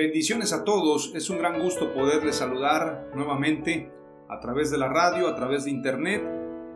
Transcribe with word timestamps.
Bendiciones 0.00 0.54
a 0.54 0.64
todos, 0.64 1.12
es 1.14 1.28
un 1.28 1.36
gran 1.36 1.60
gusto 1.60 1.92
poderles 1.92 2.36
saludar 2.36 3.10
nuevamente 3.14 3.92
a 4.30 4.40
través 4.40 4.70
de 4.70 4.78
la 4.78 4.88
radio, 4.88 5.28
a 5.28 5.34
través 5.34 5.66
de 5.66 5.72
internet 5.72 6.26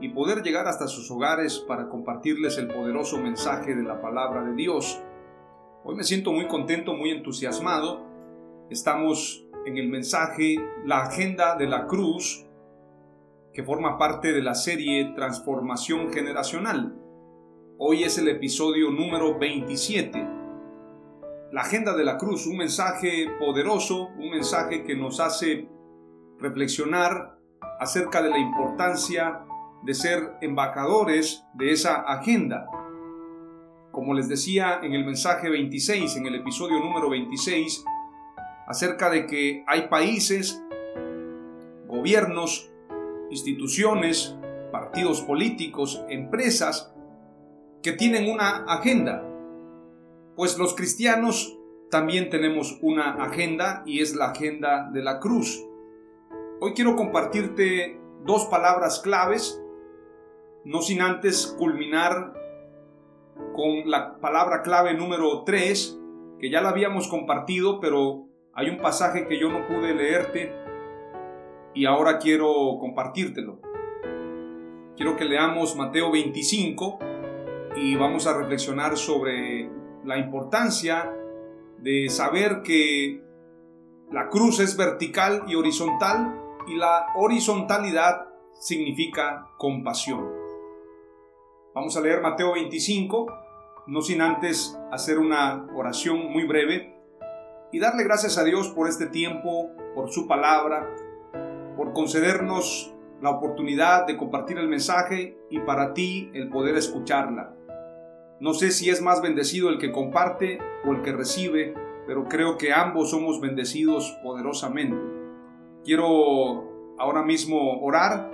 y 0.03 0.11
poder 0.11 0.43
llegar 0.43 0.69
hasta 0.69 0.89
sus 0.89 1.11
hogares 1.11 1.59
para 1.67 1.89
compartirles 1.89 2.59
el 2.59 2.69
poderoso 2.69 3.17
mensaje 3.17 3.75
de 3.75 3.83
la 3.83 4.03
palabra 4.03 4.45
de 4.45 4.55
Dios. 4.55 5.01
Hoy 5.85 5.95
me 5.95 6.05
siento 6.05 6.33
muy 6.33 6.49
contento, 6.49 6.93
muy 6.93 7.13
entusiasmado. 7.13 8.05
Estamos 8.69 9.49
en 9.65 9.79
el 9.79 9.89
mensaje 9.89 10.57
La 10.85 11.05
Agenda 11.05 11.57
de 11.57 11.67
la 11.67 11.87
Cruz, 11.87 12.45
que 13.55 13.63
forma 13.63 13.97
parte 13.97 14.35
de 14.35 14.43
la 14.43 14.55
serie 14.55 15.15
Transformación 15.17 16.13
Generacional. 16.13 16.95
Hoy 17.79 18.03
es 18.03 18.19
el 18.19 18.29
episodio 18.29 18.91
número 18.91 19.39
27 19.39 20.44
la 21.55 21.61
agenda 21.61 21.95
de 21.95 22.03
la 22.03 22.19
cruz, 22.19 22.49
un 22.49 22.57
mensaje 22.57 23.29
poderoso, 23.39 24.09
un 24.19 24.29
mensaje 24.29 24.83
que 24.83 24.97
nos 24.97 25.21
hace 25.21 25.69
reflexionar 26.41 27.39
acerca 27.79 28.21
de 28.23 28.31
la 28.31 28.39
importancia 28.39 29.41
de 29.85 29.95
ser 29.95 30.33
embajadores 30.41 31.45
de 31.55 31.71
esa 31.71 32.01
agenda. 32.01 32.67
Como 33.93 34.15
les 34.15 34.29
decía 34.29 34.81
en 34.83 34.95
el 34.95 35.05
mensaje 35.05 35.49
26, 35.49 36.17
en 36.17 36.27
el 36.27 36.35
episodio 36.35 36.81
número 36.81 37.09
26, 37.09 37.85
acerca 38.67 39.09
de 39.09 39.27
que 39.27 39.63
hay 39.69 39.87
países, 39.87 40.61
gobiernos, 41.87 42.69
instituciones, 43.31 44.37
partidos 44.73 45.21
políticos, 45.21 46.05
empresas 46.09 46.93
que 47.81 47.93
tienen 47.93 48.29
una 48.29 48.65
agenda 48.65 49.31
pues 50.37 50.59
los 50.59 50.75
cristianos 50.75 51.59
también 51.91 52.29
tenemos 52.29 52.79
una 52.83 53.25
agenda 53.25 53.83
y 53.87 54.01
es 54.01 54.15
la 54.17 54.31
agenda 54.31 54.91
de 54.93 55.03
la 55.03 55.21
cruz. 55.21 55.65
Hoy 56.61 56.73
quiero 56.75 56.97
compartirte 56.97 58.01
dos 58.25 58.47
palabras 58.47 59.01
claves, 59.01 59.63
no 60.65 60.81
sin 60.81 61.03
antes 61.03 61.55
culminar 61.59 62.33
con 63.55 63.89
la 63.89 64.19
palabra 64.19 64.63
clave 64.63 64.95
número 64.95 65.45
3, 65.45 66.01
que 66.41 66.51
ya 66.51 66.61
la 66.61 66.71
habíamos 66.71 67.07
compartido, 67.09 67.81
pero 67.81 68.27
hay 68.55 68.71
un 68.71 68.79
pasaje 68.79 69.27
que 69.29 69.39
yo 69.39 69.51
no 69.51 69.67
pude 69.67 69.95
leerte 69.95 70.53
y 71.75 71.87
ahora 71.87 72.19
quiero 72.19 72.79
compartírtelo. 72.81 73.61
Quiero 74.97 75.17
que 75.17 75.25
leamos 75.25 75.77
Mateo 75.77 76.11
25 76.11 76.99
y 77.77 77.97
vamos 77.97 78.27
a 78.27 78.37
reflexionar 78.39 78.97
sobre 78.97 79.64
la 80.05 80.19
importancia 80.19 81.13
de 81.79 82.09
saber 82.09 82.63
que 82.63 83.23
la 84.11 84.29
cruz 84.29 84.61
es 84.61 84.77
vertical 84.77 85.45
y 85.49 85.55
horizontal 85.55 86.41
y 86.67 86.77
la 86.77 87.07
horizontalidad 87.17 88.29
significa 88.61 89.49
compasión. 89.59 90.31
Vamos 91.75 91.97
a 91.97 92.01
leer 92.01 92.21
Mateo 92.21 92.53
25, 92.53 93.27
no 93.89 94.01
sin 94.01 94.21
antes 94.21 94.79
hacer 94.93 95.19
una 95.19 95.67
oración 95.75 96.31
muy 96.31 96.45
breve 96.45 96.95
y 97.73 97.81
darle 97.81 98.05
gracias 98.05 98.39
a 98.39 98.45
Dios 98.45 98.69
por 98.69 98.89
este 98.89 99.07
tiempo, 99.07 99.71
por 99.95 100.11
su 100.11 100.29
palabra, 100.29 100.89
por 101.77 101.93
concedernos 101.93 102.95
la 103.21 103.31
oportunidad 103.31 104.07
de 104.07 104.17
compartir 104.17 104.59
el 104.59 104.69
mensaje 104.69 105.37
y 105.51 105.59
para 105.61 105.95
ti 105.95 106.31
el 106.35 106.51
poder 106.51 106.77
escucharla. 106.77 107.57
No 108.41 108.53
sé 108.53 108.73
si 108.73 108.91
es 108.91 109.01
más 109.01 109.23
bendecido 109.23 109.69
el 109.69 109.79
que 109.79 109.93
comparte 109.93 110.59
o 110.85 110.93
el 110.93 111.03
que 111.03 111.13
recibe, 111.13 111.75
pero 112.07 112.25
creo 112.25 112.59
que 112.59 112.73
ambos 112.73 113.11
somos 113.11 113.41
bendecidos 113.41 114.11
poderosamente. 114.25 115.01
Quiero 115.85 116.97
ahora 116.99 117.23
mismo 117.23 117.81
orar 117.81 118.33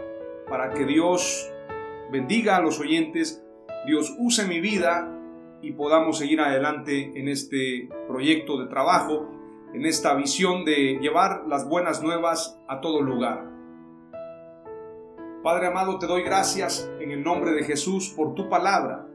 para 0.49 0.71
que 0.71 0.87
Dios 0.87 1.53
bendiga 2.11 2.57
a 2.57 2.61
los 2.61 2.81
oyentes, 2.81 3.45
Dios 3.87 4.17
use 4.19 4.47
mi 4.47 4.61
vida 4.61 5.17
y 5.61 5.73
podamos 5.73 6.19
seguir 6.19 6.41
adelante 6.41 7.13
en 7.15 7.29
este 7.29 7.91
proyecto 8.09 8.59
de 8.59 8.69
trabajo, 8.69 9.31
en 9.75 9.85
esta 9.85 10.15
visión 10.15 10.65
de 10.65 10.99
llevar 11.01 11.45
las 11.47 11.69
buenas 11.69 12.03
nuevas 12.03 12.59
a 12.69 12.81
todo 12.81 13.03
lugar. 13.03 13.45
Padre 15.43 15.67
amado, 15.67 15.99
te 15.99 16.07
doy 16.07 16.23
gracias 16.23 16.91
en 17.01 17.11
el 17.11 17.23
nombre 17.23 17.53
de 17.53 17.65
Jesús 17.65 18.13
por 18.17 18.35
tu 18.35 18.49
palabra 18.49 19.10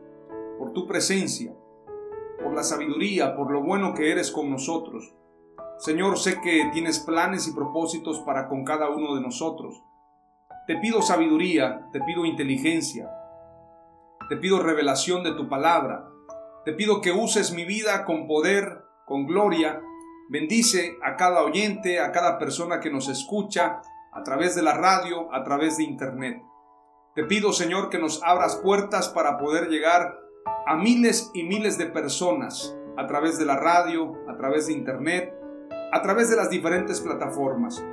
por 0.57 0.73
tu 0.73 0.87
presencia, 0.87 1.53
por 2.43 2.53
la 2.53 2.63
sabiduría, 2.63 3.35
por 3.35 3.51
lo 3.51 3.63
bueno 3.63 3.93
que 3.93 4.11
eres 4.11 4.31
con 4.31 4.49
nosotros. 4.49 5.15
Señor, 5.77 6.17
sé 6.17 6.39
que 6.41 6.69
tienes 6.71 6.99
planes 6.99 7.47
y 7.47 7.53
propósitos 7.53 8.19
para 8.19 8.47
con 8.47 8.63
cada 8.63 8.89
uno 8.89 9.15
de 9.15 9.21
nosotros. 9.21 9.83
Te 10.67 10.77
pido 10.77 11.01
sabiduría, 11.01 11.89
te 11.91 12.01
pido 12.01 12.25
inteligencia, 12.25 13.09
te 14.29 14.37
pido 14.37 14.63
revelación 14.63 15.23
de 15.23 15.33
tu 15.33 15.47
palabra, 15.49 16.09
te 16.63 16.73
pido 16.73 17.01
que 17.01 17.11
uses 17.11 17.51
mi 17.51 17.65
vida 17.65 18.05
con 18.05 18.25
poder, 18.25 18.83
con 19.05 19.27
gloria. 19.27 19.81
Bendice 20.29 20.97
a 21.03 21.15
cada 21.15 21.43
oyente, 21.43 21.99
a 21.99 22.11
cada 22.11 22.39
persona 22.39 22.79
que 22.79 22.89
nos 22.89 23.07
escucha 23.09 23.81
a 24.11 24.23
través 24.23 24.55
de 24.55 24.63
la 24.63 24.73
radio, 24.73 25.31
a 25.33 25.43
través 25.43 25.77
de 25.77 25.83
internet. 25.83 26.41
Te 27.13 27.23
pido, 27.25 27.53
Señor, 27.53 27.89
que 27.89 27.99
nos 27.99 28.23
abras 28.23 28.55
puertas 28.55 29.09
para 29.09 29.37
poder 29.37 29.69
llegar 29.69 30.17
a 30.45 30.75
miles 30.75 31.31
y 31.33 31.43
miles 31.43 31.77
de 31.77 31.87
personas 31.87 32.75
a 32.97 33.07
través 33.07 33.37
de 33.37 33.45
la 33.45 33.57
radio, 33.57 34.13
a 34.27 34.37
través 34.37 34.67
de 34.67 34.73
internet, 34.73 35.33
a 35.91 36.01
través 36.01 36.29
de 36.29 36.35
las 36.35 36.49
diferentes 36.49 37.01
plataformas. 37.01 37.83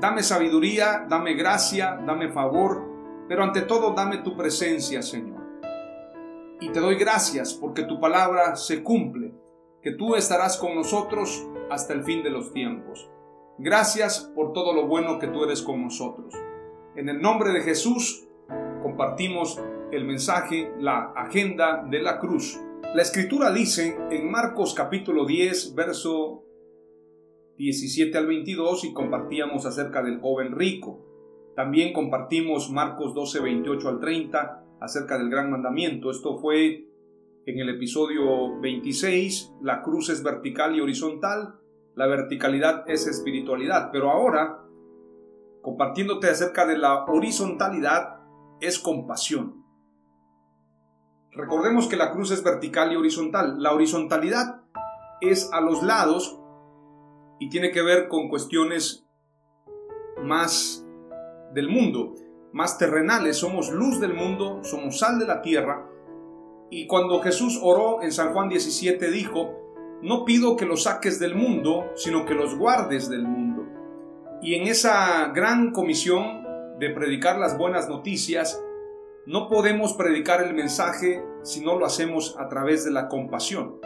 Dame 0.00 0.22
sabiduría, 0.22 1.06
dame 1.08 1.34
gracia, 1.34 2.00
dame 2.06 2.30
favor, 2.30 2.84
pero 3.28 3.42
ante 3.42 3.62
todo 3.62 3.92
dame 3.94 4.18
tu 4.18 4.36
presencia, 4.36 5.02
Señor. 5.02 5.40
Y 6.60 6.70
te 6.70 6.80
doy 6.80 6.96
gracias 6.96 7.54
porque 7.54 7.84
tu 7.84 8.00
palabra 8.00 8.56
se 8.56 8.82
cumple, 8.82 9.34
que 9.82 9.92
tú 9.92 10.14
estarás 10.14 10.56
con 10.56 10.74
nosotros 10.74 11.46
hasta 11.70 11.92
el 11.94 12.04
fin 12.04 12.22
de 12.22 12.30
los 12.30 12.52
tiempos. 12.52 13.10
Gracias 13.58 14.30
por 14.34 14.52
todo 14.52 14.72
lo 14.72 14.86
bueno 14.86 15.18
que 15.18 15.26
tú 15.26 15.44
eres 15.44 15.62
con 15.62 15.82
nosotros. 15.82 16.34
En 16.96 17.08
el 17.08 17.20
nombre 17.20 17.52
de 17.52 17.60
Jesús 17.60 18.26
compartimos 18.82 19.60
el 19.92 20.04
mensaje, 20.04 20.72
la 20.78 21.12
agenda 21.16 21.84
de 21.88 22.00
la 22.00 22.18
cruz. 22.18 22.60
La 22.94 23.02
escritura 23.02 23.50
dice 23.50 23.96
en 24.10 24.30
Marcos 24.30 24.74
capítulo 24.74 25.26
10, 25.26 25.74
verso 25.74 26.44
17 27.56 28.16
al 28.16 28.26
22 28.26 28.84
y 28.84 28.92
compartíamos 28.92 29.66
acerca 29.66 30.02
del 30.02 30.20
joven 30.20 30.52
rico. 30.52 31.04
También 31.56 31.92
compartimos 31.92 32.70
Marcos 32.70 33.14
12, 33.14 33.40
28 33.40 33.88
al 33.88 34.00
30 34.00 34.64
acerca 34.80 35.18
del 35.18 35.28
gran 35.28 35.50
mandamiento. 35.50 36.10
Esto 36.10 36.38
fue 36.38 36.86
en 37.46 37.58
el 37.58 37.68
episodio 37.68 38.60
26, 38.60 39.54
la 39.62 39.82
cruz 39.82 40.08
es 40.10 40.22
vertical 40.22 40.76
y 40.76 40.80
horizontal. 40.80 41.56
la 41.96 42.06
verticalidad 42.06 42.88
es 42.88 43.06
espiritualidad, 43.06 43.90
pero 43.92 44.10
ahora, 44.10 44.64
compartiéndote 45.60 46.28
acerca 46.28 46.64
de 46.64 46.78
la 46.78 47.04
horizontalidad, 47.04 48.20
es 48.60 48.78
compasión. 48.78 49.59
Recordemos 51.32 51.86
que 51.86 51.96
la 51.96 52.10
cruz 52.10 52.32
es 52.32 52.42
vertical 52.42 52.92
y 52.92 52.96
horizontal. 52.96 53.62
La 53.62 53.72
horizontalidad 53.72 54.62
es 55.20 55.50
a 55.52 55.60
los 55.60 55.82
lados 55.82 56.38
y 57.38 57.48
tiene 57.48 57.70
que 57.70 57.82
ver 57.82 58.08
con 58.08 58.28
cuestiones 58.28 59.06
más 60.22 60.84
del 61.54 61.68
mundo, 61.68 62.14
más 62.52 62.78
terrenales. 62.78 63.36
Somos 63.36 63.70
luz 63.70 64.00
del 64.00 64.14
mundo, 64.14 64.60
somos 64.64 64.98
sal 64.98 65.18
de 65.18 65.26
la 65.26 65.40
tierra. 65.40 65.86
Y 66.68 66.86
cuando 66.86 67.20
Jesús 67.20 67.58
oró 67.62 68.02
en 68.02 68.12
San 68.12 68.32
Juan 68.32 68.48
17 68.48 69.10
dijo, 69.10 69.56
no 70.02 70.24
pido 70.24 70.56
que 70.56 70.66
los 70.66 70.84
saques 70.84 71.18
del 71.18 71.34
mundo, 71.34 71.92
sino 71.94 72.24
que 72.24 72.34
los 72.34 72.56
guardes 72.56 73.08
del 73.08 73.22
mundo. 73.22 73.66
Y 74.42 74.54
en 74.54 74.66
esa 74.66 75.28
gran 75.28 75.72
comisión 75.72 76.44
de 76.78 76.90
predicar 76.90 77.38
las 77.38 77.58
buenas 77.58 77.88
noticias, 77.88 78.62
no 79.26 79.48
podemos 79.48 79.92
predicar 79.92 80.42
el 80.42 80.54
mensaje 80.54 81.22
si 81.42 81.62
no 81.62 81.78
lo 81.78 81.84
hacemos 81.84 82.36
a 82.38 82.48
través 82.48 82.84
de 82.84 82.90
la 82.90 83.08
compasión. 83.08 83.76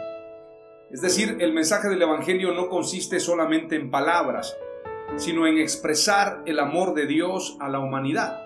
Es 0.91 1.01
decir, 1.01 1.37
el 1.39 1.53
mensaje 1.53 1.89
del 1.89 2.01
Evangelio 2.01 2.53
no 2.53 2.69
consiste 2.69 3.19
solamente 3.19 3.75
en 3.75 3.91
palabras, 3.91 4.55
sino 5.17 5.45
en 5.45 5.57
expresar 5.57 6.41
el 6.45 6.59
amor 6.59 6.93
de 6.93 7.05
Dios 7.05 7.57
a 7.59 7.69
la 7.69 7.79
humanidad. 7.79 8.41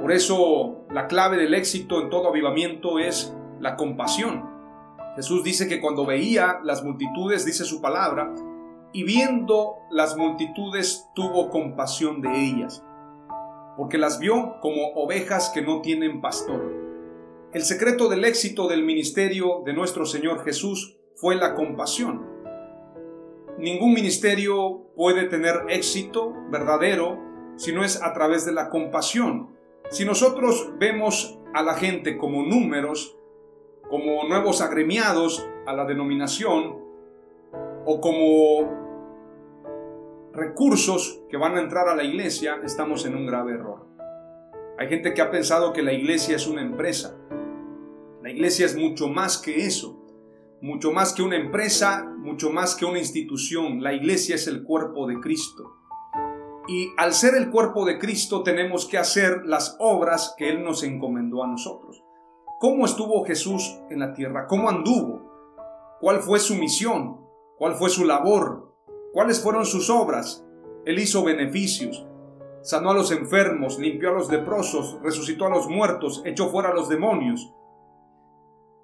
Por 0.00 0.12
eso 0.12 0.86
la 0.90 1.06
clave 1.06 1.36
del 1.36 1.54
éxito 1.54 2.00
en 2.00 2.08
todo 2.08 2.28
avivamiento 2.28 2.98
es 2.98 3.34
la 3.60 3.76
compasión. 3.76 4.48
Jesús 5.16 5.44
dice 5.44 5.68
que 5.68 5.80
cuando 5.80 6.06
veía 6.06 6.60
las 6.64 6.82
multitudes, 6.82 7.44
dice 7.44 7.64
su 7.64 7.82
palabra, 7.82 8.32
y 8.92 9.04
viendo 9.04 9.76
las 9.90 10.16
multitudes 10.16 11.08
tuvo 11.14 11.50
compasión 11.50 12.22
de 12.22 12.40
ellas, 12.40 12.84
porque 13.76 13.98
las 13.98 14.18
vio 14.18 14.56
como 14.60 14.92
ovejas 14.94 15.50
que 15.54 15.62
no 15.62 15.80
tienen 15.80 16.20
pastor. 16.20 16.72
El 17.52 17.62
secreto 17.62 18.08
del 18.08 18.24
éxito 18.24 18.68
del 18.68 18.84
ministerio 18.84 19.62
de 19.64 19.72
nuestro 19.72 20.06
Señor 20.06 20.44
Jesús 20.44 20.96
fue 21.16 21.34
la 21.34 21.54
compasión. 21.54 22.26
Ningún 23.58 23.92
ministerio 23.92 24.92
puede 24.94 25.24
tener 25.24 25.64
éxito 25.68 26.32
verdadero 26.50 27.18
si 27.56 27.72
no 27.72 27.84
es 27.84 28.02
a 28.02 28.12
través 28.14 28.46
de 28.46 28.52
la 28.52 28.70
compasión. 28.70 29.50
Si 29.90 30.04
nosotros 30.04 30.72
vemos 30.78 31.38
a 31.52 31.62
la 31.62 31.74
gente 31.74 32.16
como 32.16 32.42
números, 32.42 33.16
como 33.88 34.24
nuevos 34.28 34.60
agremiados 34.60 35.46
a 35.66 35.72
la 35.72 35.84
denominación, 35.84 36.78
o 37.84 38.00
como 38.00 38.89
recursos 40.32 41.22
que 41.28 41.36
van 41.36 41.56
a 41.56 41.60
entrar 41.60 41.88
a 41.88 41.94
la 41.94 42.04
iglesia, 42.04 42.60
estamos 42.64 43.04
en 43.06 43.14
un 43.14 43.26
grave 43.26 43.52
error. 43.52 43.86
Hay 44.78 44.88
gente 44.88 45.14
que 45.14 45.22
ha 45.22 45.30
pensado 45.30 45.72
que 45.72 45.82
la 45.82 45.92
iglesia 45.92 46.36
es 46.36 46.46
una 46.46 46.62
empresa. 46.62 47.16
La 48.22 48.30
iglesia 48.30 48.66
es 48.66 48.76
mucho 48.76 49.08
más 49.08 49.38
que 49.38 49.66
eso 49.66 50.00
mucho 50.62 50.92
más 50.92 51.14
que 51.14 51.22
una 51.22 51.36
empresa, 51.36 52.04
mucho 52.18 52.50
más 52.50 52.74
que 52.74 52.84
una 52.84 52.98
institución. 52.98 53.82
La 53.82 53.94
iglesia 53.94 54.34
es 54.34 54.46
el 54.46 54.62
cuerpo 54.62 55.06
de 55.06 55.18
Cristo. 55.20 55.76
Y 56.68 56.90
al 56.98 57.14
ser 57.14 57.34
el 57.34 57.50
cuerpo 57.50 57.84
de 57.84 57.98
Cristo 57.98 58.42
tenemos 58.42 58.86
que 58.86 58.98
hacer 58.98 59.42
las 59.46 59.76
obras 59.80 60.34
que 60.36 60.50
Él 60.50 60.62
nos 60.62 60.82
encomendó 60.82 61.42
a 61.42 61.48
nosotros. 61.48 62.02
¿Cómo 62.60 62.84
estuvo 62.84 63.24
Jesús 63.24 63.80
en 63.88 64.00
la 64.00 64.12
tierra? 64.12 64.46
¿Cómo 64.46 64.68
anduvo? 64.68 65.22
¿Cuál 66.00 66.20
fue 66.20 66.38
su 66.38 66.54
misión? 66.54 67.20
¿Cuál 67.56 67.74
fue 67.74 67.88
su 67.88 68.04
labor? 68.04 68.69
¿Cuáles 69.12 69.42
fueron 69.42 69.64
sus 69.64 69.90
obras? 69.90 70.46
Él 70.84 70.98
hizo 70.98 71.24
beneficios, 71.24 72.06
sanó 72.62 72.90
a 72.90 72.94
los 72.94 73.10
enfermos, 73.10 73.78
limpió 73.78 74.10
a 74.10 74.14
los 74.14 74.30
leprosos, 74.30 74.98
resucitó 75.02 75.46
a 75.46 75.50
los 75.50 75.68
muertos, 75.68 76.22
echó 76.24 76.48
fuera 76.48 76.70
a 76.70 76.74
los 76.74 76.88
demonios. 76.88 77.52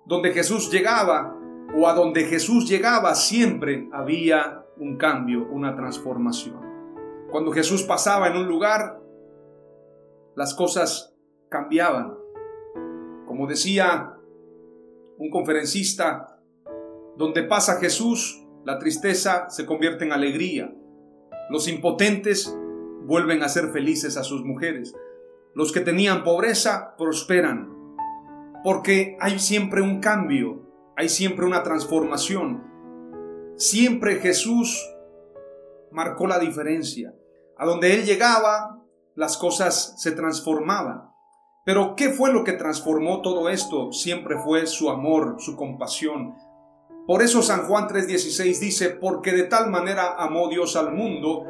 Donde 0.05 0.33
Jesús 0.33 0.71
llegaba, 0.71 1.37
o 1.77 1.87
a 1.89 1.95
donde 1.95 2.25
Jesús 2.25 2.69
llegaba 2.69 3.15
siempre 3.15 3.89
había 3.93 4.65
un 4.79 4.97
cambio, 4.97 5.47
una 5.51 5.75
transformación. 5.75 6.61
Cuando 7.31 7.53
Jesús 7.53 7.83
pasaba 7.83 8.29
en 8.29 8.37
un 8.37 8.49
lugar, 8.49 9.01
las 10.35 10.55
cosas 10.55 11.15
cambiaban. 11.49 12.15
Como 13.27 13.47
decía 13.47 14.15
un 15.19 15.31
conferencista, 15.31 16.41
donde 17.17 17.43
pasa 17.43 17.81
Jesús, 17.81 18.46
la 18.67 18.81
tristeza 18.81 19.49
se 19.49 19.65
convierte 19.65 20.05
en 20.05 20.13
alegría. 20.13 20.75
Los 21.51 21.69
impotentes 21.69 22.53
vuelven 23.05 23.45
a 23.45 23.49
ser 23.49 23.69
felices 23.69 24.17
a 24.17 24.25
sus 24.25 24.45
mujeres. 24.45 24.93
Los 25.55 25.71
que 25.71 25.79
tenían 25.79 26.25
pobreza 26.25 26.97
prosperan. 26.99 27.73
Porque 28.65 29.17
hay 29.21 29.39
siempre 29.39 29.83
un 29.83 30.01
cambio, 30.01 30.69
hay 30.97 31.09
siempre 31.09 31.47
una 31.47 31.63
transformación. 31.63 32.65
Siempre 33.55 34.17
Jesús 34.17 34.85
marcó 35.93 36.27
la 36.27 36.41
diferencia. 36.41 37.15
A 37.57 37.67
donde 37.67 37.95
Él 37.95 38.05
llegaba, 38.05 38.83
las 39.15 39.39
cosas 39.39 39.95
se 39.99 40.11
transformaban. 40.11 41.05
Pero 41.65 41.95
¿qué 41.95 42.11
fue 42.11 42.33
lo 42.33 42.43
que 42.43 42.55
transformó 42.55 43.23
todo 43.23 43.49
esto? 43.49 43.93
Siempre 43.93 44.39
fue 44.39 44.67
su 44.67 44.91
amor, 44.91 45.37
su 45.39 45.55
compasión. 45.55 46.35
Por 47.07 47.23
eso 47.23 47.43
San 47.43 47.67
Juan 47.67 47.87
3:16 47.89 48.59
dice, 48.59 48.91
porque 48.91 49.33
de 49.33 49.45
tal 49.45 49.71
manera 49.71 50.17
amó 50.19 50.49
Dios 50.49 50.75
al 50.77 50.93
mundo, 50.93 51.45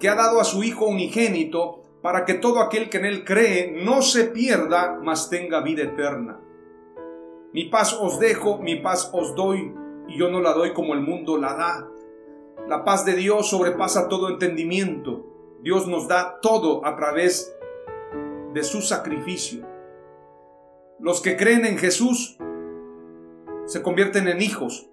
que 0.00 0.08
ha 0.08 0.14
dado 0.14 0.40
a 0.40 0.44
su 0.44 0.62
Hijo 0.62 0.86
unigénito, 0.86 1.82
para 2.02 2.24
que 2.24 2.34
todo 2.34 2.60
aquel 2.60 2.90
que 2.90 2.98
en 2.98 3.06
Él 3.06 3.24
cree 3.24 3.82
no 3.84 4.02
se 4.02 4.24
pierda, 4.24 4.98
mas 5.02 5.30
tenga 5.30 5.60
vida 5.60 5.82
eterna. 5.82 6.40
Mi 7.52 7.66
paz 7.66 7.96
os 7.98 8.18
dejo, 8.18 8.58
mi 8.58 8.76
paz 8.76 9.10
os 9.12 9.34
doy, 9.34 9.74
y 10.08 10.18
yo 10.18 10.30
no 10.30 10.40
la 10.40 10.52
doy 10.52 10.72
como 10.72 10.94
el 10.94 11.00
mundo 11.00 11.36
la 11.38 11.54
da. 11.54 11.88
La 12.68 12.84
paz 12.84 13.04
de 13.04 13.14
Dios 13.14 13.48
sobrepasa 13.50 14.08
todo 14.08 14.28
entendimiento. 14.28 15.26
Dios 15.62 15.86
nos 15.86 16.08
da 16.08 16.40
todo 16.40 16.84
a 16.84 16.96
través 16.96 17.54
de 18.52 18.62
su 18.64 18.82
sacrificio. 18.82 19.66
Los 20.98 21.20
que 21.20 21.36
creen 21.36 21.64
en 21.64 21.78
Jesús 21.78 22.38
se 23.66 23.82
convierten 23.82 24.28
en 24.28 24.42
hijos. 24.42 24.90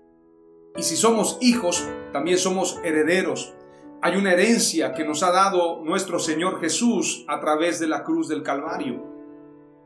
Y 0.77 0.83
si 0.83 0.95
somos 0.95 1.38
hijos, 1.41 1.88
también 2.13 2.38
somos 2.38 2.79
herederos. 2.83 3.53
Hay 4.01 4.15
una 4.15 4.33
herencia 4.33 4.94
que 4.94 5.03
nos 5.03 5.21
ha 5.23 5.31
dado 5.31 5.83
nuestro 5.83 6.18
Señor 6.19 6.59
Jesús 6.59 7.25
a 7.28 7.40
través 7.40 7.80
de 7.80 7.87
la 7.87 8.04
cruz 8.04 8.28
del 8.28 8.44
Calvario. 8.44 9.04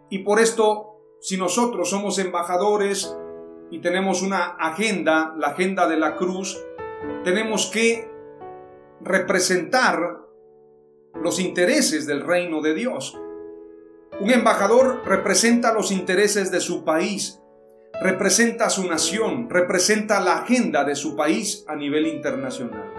Y 0.09 0.19
por 0.19 0.39
esto 0.39 0.95
si 1.25 1.37
nosotros 1.37 1.89
somos 1.89 2.19
embajadores 2.19 3.17
y 3.71 3.79
tenemos 3.79 4.21
una 4.21 4.43
agenda, 4.59 5.33
la 5.37 5.47
agenda 5.47 5.87
de 5.87 5.97
la 5.97 6.17
cruz, 6.17 6.63
tenemos 7.23 7.65
que 7.67 8.07
representar 9.01 10.21
los 11.15 11.39
intereses 11.39 12.05
del 12.05 12.21
reino 12.21 12.61
de 12.61 12.75
Dios. 12.75 13.19
Un 14.19 14.29
embajador 14.29 15.01
representa 15.05 15.73
los 15.73 15.91
intereses 15.91 16.51
de 16.51 16.59
su 16.59 16.85
país, 16.85 17.41
representa 18.01 18.69
su 18.69 18.87
nación, 18.87 19.49
representa 19.49 20.19
la 20.19 20.37
agenda 20.37 20.83
de 20.83 20.95
su 20.95 21.15
país 21.15 21.65
a 21.67 21.75
nivel 21.75 22.07
internacional. 22.07 22.93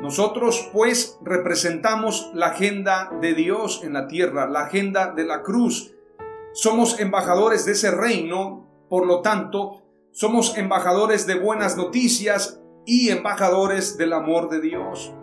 Nosotros 0.00 0.70
pues 0.72 1.18
representamos 1.22 2.30
la 2.34 2.46
agenda 2.46 3.10
de 3.20 3.34
Dios 3.34 3.82
en 3.84 3.92
la 3.92 4.06
tierra, 4.06 4.48
la 4.48 4.62
agenda 4.62 5.12
de 5.12 5.24
la 5.24 5.42
cruz, 5.42 5.92
somos 6.52 6.98
embajadores 6.98 7.64
de 7.64 7.72
ese 7.72 7.90
reino, 7.90 8.66
por 8.88 9.06
lo 9.06 9.20
tanto, 9.20 9.82
somos 10.10 10.58
embajadores 10.58 11.26
de 11.26 11.38
buenas 11.38 11.76
noticias 11.76 12.60
y 12.86 13.10
embajadores 13.10 13.96
del 13.98 14.12
amor 14.12 14.48
de 14.48 14.60
Dios. 14.60 15.14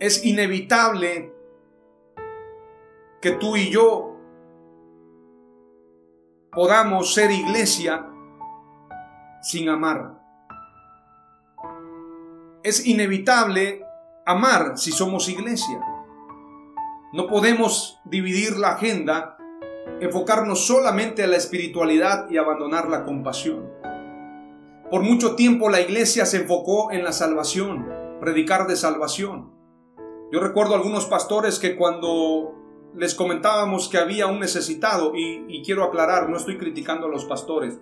Es 0.00 0.24
inevitable 0.24 1.32
que 3.20 3.32
tú 3.32 3.56
y 3.56 3.70
yo 3.70 4.07
podamos 6.52 7.14
ser 7.14 7.30
iglesia 7.30 8.06
sin 9.42 9.68
amar. 9.68 10.18
Es 12.62 12.86
inevitable 12.86 13.84
amar 14.26 14.76
si 14.76 14.90
somos 14.90 15.28
iglesia. 15.28 15.80
No 17.12 17.26
podemos 17.26 18.00
dividir 18.04 18.56
la 18.58 18.72
agenda 18.72 19.36
enfocarnos 20.00 20.66
solamente 20.66 21.24
a 21.24 21.26
la 21.26 21.36
espiritualidad 21.36 22.28
y 22.30 22.36
abandonar 22.36 22.88
la 22.88 23.04
compasión. 23.04 23.72
Por 24.90 25.02
mucho 25.02 25.34
tiempo 25.34 25.68
la 25.68 25.80
iglesia 25.80 26.26
se 26.26 26.38
enfocó 26.38 26.92
en 26.92 27.04
la 27.04 27.12
salvación, 27.12 27.86
predicar 28.20 28.66
de 28.66 28.76
salvación. 28.76 29.52
Yo 30.30 30.40
recuerdo 30.40 30.74
algunos 30.74 31.06
pastores 31.06 31.58
que 31.58 31.76
cuando 31.76 32.57
les 32.94 33.14
comentábamos 33.14 33.88
que 33.88 33.98
había 33.98 34.26
un 34.26 34.40
necesitado, 34.40 35.12
y, 35.14 35.62
quiero 35.64 35.84
aclarar, 35.84 36.28
no 36.28 36.36
estoy 36.36 36.58
criticando 36.58 37.06
a 37.06 37.10
los 37.10 37.24
pastores, 37.24 37.78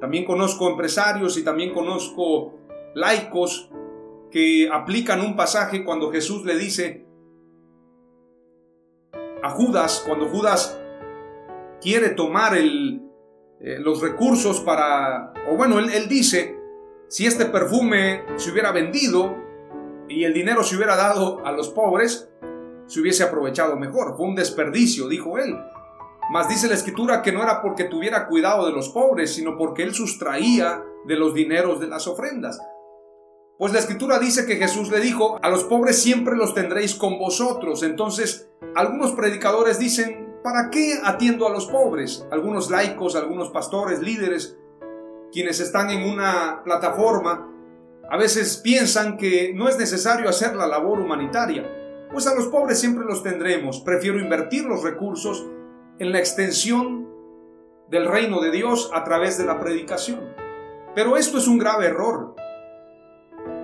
también 0.00 0.24
conozco 0.24 0.68
empresarios 0.68 1.38
y 1.38 1.44
también 1.44 1.72
conozco 1.72 2.54
laicos 2.94 3.70
que 4.30 4.68
aplican 4.72 5.20
un 5.20 5.36
pasaje 5.36 5.84
cuando 5.84 6.10
Jesús 6.10 6.44
le 6.44 6.56
dice 6.56 7.06
a 9.42 9.50
Judas, 9.50 10.02
cuando 10.06 10.26
Judas 10.26 10.80
quiere 11.80 12.10
tomar 12.10 12.56
eh, 12.56 13.00
los 13.78 14.00
recursos 14.00 14.60
para, 14.60 15.32
o 15.48 15.56
bueno, 15.56 15.78
él 15.78 16.08
dice, 16.08 16.58
si 17.08 17.26
este 17.26 17.44
perfume 17.44 18.24
se 18.36 18.50
hubiera 18.50 18.72
vendido 18.72 19.36
y 20.08 20.24
el 20.24 20.32
dinero 20.32 20.62
se 20.64 20.76
hubiera 20.76 20.96
dado 20.96 21.44
a 21.44 21.52
los 21.52 21.68
pobres, 21.68 22.30
se 22.92 23.00
hubiese 23.00 23.22
aprovechado 23.22 23.74
mejor. 23.76 24.18
Fue 24.18 24.26
un 24.26 24.34
desperdicio, 24.34 25.08
dijo 25.08 25.38
él. 25.38 25.58
Mas 26.30 26.50
dice 26.50 26.68
la 26.68 26.74
escritura 26.74 27.22
que 27.22 27.32
no 27.32 27.42
era 27.42 27.62
porque 27.62 27.84
tuviera 27.84 28.26
cuidado 28.26 28.66
de 28.66 28.72
los 28.72 28.90
pobres, 28.90 29.32
sino 29.34 29.56
porque 29.56 29.82
él 29.82 29.94
sustraía 29.94 30.84
de 31.06 31.16
los 31.16 31.32
dineros 31.32 31.80
de 31.80 31.86
las 31.86 32.06
ofrendas. 32.06 32.60
Pues 33.58 33.72
la 33.72 33.78
escritura 33.78 34.18
dice 34.18 34.44
que 34.44 34.56
Jesús 34.56 34.90
le 34.90 35.00
dijo, 35.00 35.38
a 35.42 35.48
los 35.48 35.64
pobres 35.64 36.02
siempre 36.02 36.36
los 36.36 36.52
tendréis 36.52 36.94
con 36.94 37.18
vosotros. 37.18 37.82
Entonces, 37.82 38.50
algunos 38.74 39.12
predicadores 39.12 39.78
dicen, 39.78 40.36
¿para 40.44 40.68
qué 40.68 41.00
atiendo 41.02 41.46
a 41.46 41.50
los 41.50 41.64
pobres? 41.68 42.26
Algunos 42.30 42.70
laicos, 42.70 43.16
algunos 43.16 43.48
pastores, 43.48 44.02
líderes, 44.02 44.58
quienes 45.32 45.60
están 45.60 45.88
en 45.88 46.10
una 46.10 46.60
plataforma, 46.62 47.48
a 48.10 48.18
veces 48.18 48.58
piensan 48.58 49.16
que 49.16 49.54
no 49.54 49.66
es 49.66 49.78
necesario 49.78 50.28
hacer 50.28 50.54
la 50.54 50.66
labor 50.66 51.00
humanitaria. 51.00 51.81
Pues 52.12 52.26
a 52.26 52.34
los 52.34 52.48
pobres 52.48 52.78
siempre 52.78 53.04
los 53.04 53.22
tendremos. 53.22 53.80
Prefiero 53.80 54.20
invertir 54.20 54.64
los 54.64 54.82
recursos 54.82 55.46
en 55.98 56.12
la 56.12 56.18
extensión 56.18 57.08
del 57.90 58.06
reino 58.06 58.40
de 58.40 58.50
Dios 58.50 58.90
a 58.92 59.04
través 59.04 59.38
de 59.38 59.46
la 59.46 59.58
predicación. 59.58 60.34
Pero 60.94 61.16
esto 61.16 61.38
es 61.38 61.48
un 61.48 61.58
grave 61.58 61.86
error. 61.86 62.34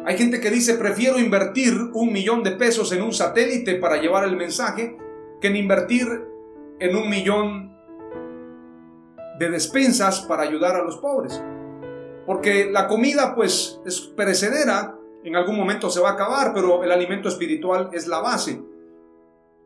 Hay 0.07 0.17
gente 0.17 0.41
que 0.41 0.51
dice, 0.51 0.75
prefiero 0.75 1.19
invertir 1.19 1.75
un 1.93 2.13
millón 2.13 2.43
de 2.43 2.53
pesos 2.53 2.93
en 2.93 3.03
un 3.03 3.13
satélite 3.13 3.75
para 3.75 4.01
llevar 4.01 4.25
el 4.25 4.37
mensaje 4.37 4.97
que 5.41 5.49
en 5.49 5.57
invertir 5.57 6.07
en 6.81 6.97
un 6.97 7.11
millón 7.11 7.77
de 9.39 9.51
despensas 9.51 10.21
para 10.23 10.43
ayudar 10.43 10.77
a 10.77 10.83
los 10.83 10.97
pobres. 10.97 11.43
Porque 12.27 12.71
la 12.71 12.89
comida 12.89 13.35
pues 13.35 13.81
es 13.85 14.01
perecedera, 14.01 14.98
en 15.29 15.37
algún 15.37 15.57
momento 15.57 15.91
se 15.91 16.01
va 16.01 16.11
a 16.11 16.13
acabar, 16.13 16.53
pero 16.55 16.83
el 16.83 16.91
alimento 16.91 17.29
espiritual 17.29 17.91
es 17.93 18.07
la 18.07 18.21
base. 18.21 18.63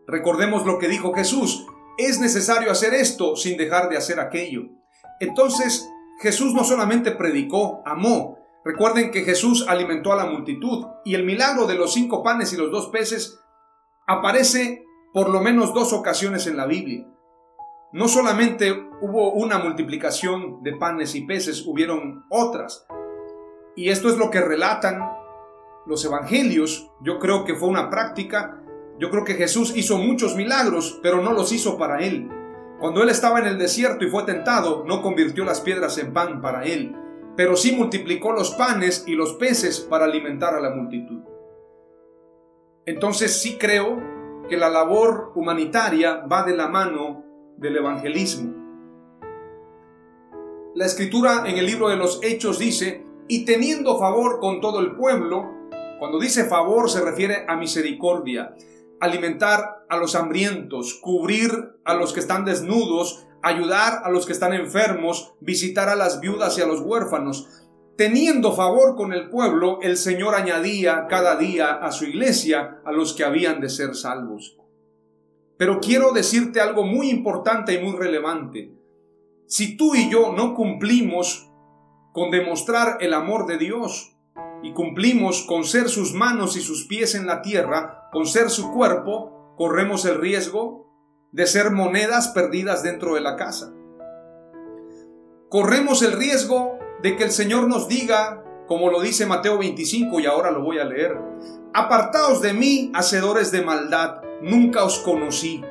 Recordemos 0.07 0.67
lo 0.67 0.79
que 0.79 0.89
dijo 0.89 1.15
Jesús, 1.15 1.67
es 1.97 2.21
necesario 2.21 2.71
hacer 2.71 2.95
esto 2.95 3.37
sin 3.37 3.57
dejar 3.57 3.89
de 3.89 3.97
hacer 3.97 4.19
aquello. 4.19 4.63
Entonces, 5.21 5.89
Jesús 6.21 6.53
no 6.53 6.65
solamente 6.65 7.13
predicó, 7.13 7.83
amó. 7.85 8.39
Recuerden 8.65 9.11
que 9.11 9.23
Jesús 9.23 9.67
alimentó 9.69 10.13
a 10.13 10.17
la 10.17 10.27
multitud 10.27 10.87
y 11.05 11.15
el 11.15 11.25
milagro 11.25 11.67
de 11.67 11.75
los 11.75 11.93
cinco 11.93 12.23
panes 12.23 12.53
y 12.53 12.57
los 12.57 12.71
dos 12.71 12.89
peces 12.89 13.39
aparece 14.07 14.85
por 15.13 15.31
lo 15.31 15.41
menos 15.41 15.75
dos 15.75 15.93
ocasiones 15.93 16.47
en 16.47 16.57
la 16.57 16.67
Biblia. 16.67 17.07
No 17.93 18.09
solamente 18.09 18.73
hubo 19.01 19.33
una 19.33 19.59
multiplicación 19.59 20.63
de 20.63 20.75
panes 20.75 21.15
y 21.15 21.23
peces, 21.23 21.65
hubieron 21.67 22.25
otras. 22.31 22.87
Y 23.77 23.91
esto 23.91 24.09
es 24.09 24.17
lo 24.17 24.31
que 24.31 24.41
relatan 24.41 25.22
los 25.87 26.05
evangelios. 26.05 26.91
Yo 27.01 27.19
creo 27.19 27.45
que 27.45 27.55
fue 27.55 27.69
una 27.69 27.91
práctica 27.91 28.63
yo 29.03 29.11
creo 29.11 29.25
que 29.25 29.35
Jesús 29.35 29.73
hizo 29.77 29.99
muchos 29.99 30.37
milagros, 30.37 31.01
pero 31.03 31.21
no 31.21 31.33
los 31.33 31.51
hizo 31.53 31.77
para 31.77 32.05
él. 32.05 32.29
Cuando 32.79 33.03
él 33.03 33.09
estaba 33.09 33.41
en 33.41 33.47
el 33.47 33.59
desierto 33.59 34.05
y 34.05 34.11
fue 34.11 34.23
tentado, 34.23 34.85
no 34.87 35.03
convirtió 35.03 35.45
las 35.45 35.61
piedras 35.61 35.99
en 35.99 36.13
pan 36.13 36.41
para 36.41 36.63
él, 36.63 36.95
pero 37.37 37.57
sí 37.57 37.75
multiplicó 37.75 38.33
los 38.33 38.53
panes 38.53 39.05
y 39.07 39.17
los 39.17 39.35
peces 39.35 39.81
para 39.81 40.05
alimentar 40.05 40.55
a 40.55 40.61
la 40.61 40.71
multitud. 40.71 41.21
Entonces 42.87 43.41
sí 43.41 43.57
creo 43.59 44.01
que 44.49 44.57
la 44.57 44.69
labor 44.69 45.33
humanitaria 45.35 46.25
va 46.27 46.45
de 46.45 46.57
la 46.57 46.69
mano 46.69 47.25
del 47.57 47.79
evangelismo. 47.79 48.55
La 50.77 50.87
escritura 50.87 51.43
en 51.47 51.59
el 51.59 51.67
libro 51.67 51.89
de 51.89 51.97
los 51.97 52.21
Hechos 52.23 52.61
dice, 52.61 53.05
y 53.27 53.45
teniendo 53.45 53.99
favor 53.99 54.39
con 54.39 54.61
todo 54.61 54.81
el 54.81 54.95
pueblo, 54.95 55.62
cuando 56.03 56.19
dice 56.19 56.47
favor 56.47 56.91
se 56.91 57.01
refiere 57.01 57.45
a 57.47 57.55
misericordia 57.55 58.57
alimentar 58.99 59.85
a 59.89 59.97
los 59.97 60.17
hambrientos, 60.17 60.95
cubrir 60.95 61.77
a 61.85 61.95
los 61.95 62.13
que 62.13 62.19
están 62.19 62.45
desnudos, 62.45 63.25
ayudar 63.41 64.03
a 64.03 64.11
los 64.11 64.27
que 64.27 64.33
están 64.33 64.53
enfermos, 64.53 65.35
visitar 65.39 65.89
a 65.89 65.95
las 65.95 66.19
viudas 66.19 66.59
y 66.59 66.61
a 66.61 66.67
los 66.67 66.81
huérfanos. 66.81 67.63
Teniendo 67.97 68.53
favor 68.53 68.97
con 68.97 69.13
el 69.13 69.31
pueblo, 69.31 69.79
el 69.81 69.97
Señor 69.97 70.35
añadía 70.35 71.07
cada 71.09 71.37
día 71.37 71.71
a 71.71 71.93
su 71.93 72.05
iglesia 72.07 72.81
a 72.85 72.91
los 72.91 73.13
que 73.13 73.23
habían 73.23 73.61
de 73.61 73.69
ser 73.69 73.95
salvos. 73.95 74.59
Pero 75.57 75.79
quiero 75.79 76.11
decirte 76.11 76.61
algo 76.61 76.83
muy 76.83 77.11
importante 77.11 77.75
y 77.75 77.79
muy 77.81 77.97
relevante. 77.97 78.73
Si 79.47 79.77
tú 79.77 79.95
y 79.95 80.11
yo 80.11 80.33
no 80.33 80.57
cumplimos 80.57 81.49
con 82.13 82.33
demostrar 82.33 82.99
el 83.01 83.15
amor 83.15 83.47
de 83.47 83.59
Dios, 83.59 84.12
y 84.63 84.73
cumplimos 84.73 85.43
con 85.43 85.65
ser 85.65 85.89
sus 85.89 86.15
manos 86.15 86.57
y 86.57 86.61
sus 86.61 86.87
pies 86.87 87.15
en 87.15 87.27
la 87.27 87.43
tierra, 87.43 88.09
con 88.13 88.27
ser 88.27 88.51
su 88.51 88.73
cuerpo, 88.73 89.55
corremos 89.57 90.05
el 90.05 90.21
riesgo 90.21 90.83
de 91.33 91.47
ser 91.47 91.71
monedas 91.71 92.29
perdidas 92.29 92.83
dentro 92.83 93.15
de 93.15 93.21
la 93.21 93.37
casa. 93.37 93.73
Corremos 95.49 96.03
el 96.03 96.13
riesgo 96.13 96.79
de 97.03 97.17
que 97.17 97.25
el 97.25 97.31
Señor 97.31 97.69
nos 97.69 97.89
diga, 97.89 98.45
como 98.69 98.91
lo 98.91 99.01
dice 99.01 99.27
Mateo 99.27 99.59
25 99.59 100.21
y 100.21 100.27
ahora 100.27 100.51
lo 100.51 100.63
voy 100.63 100.79
a 100.79 100.85
leer, 100.85 101.19
apartaos 101.75 102.41
de 102.41 102.53
mí, 102.53 102.91
hacedores 102.95 103.51
de 103.51 103.63
maldad, 103.63 104.23
nunca 104.41 104.85
os 104.85 104.99
conocí. 105.01 105.63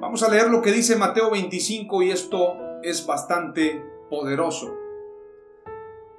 Vamos 0.00 0.22
a 0.22 0.28
leer 0.28 0.48
lo 0.48 0.62
que 0.62 0.70
dice 0.70 0.96
Mateo 0.96 1.30
25 1.30 2.02
y 2.02 2.10
esto 2.10 2.56
es 2.82 3.04
bastante 3.06 3.82
poderoso. 4.08 4.72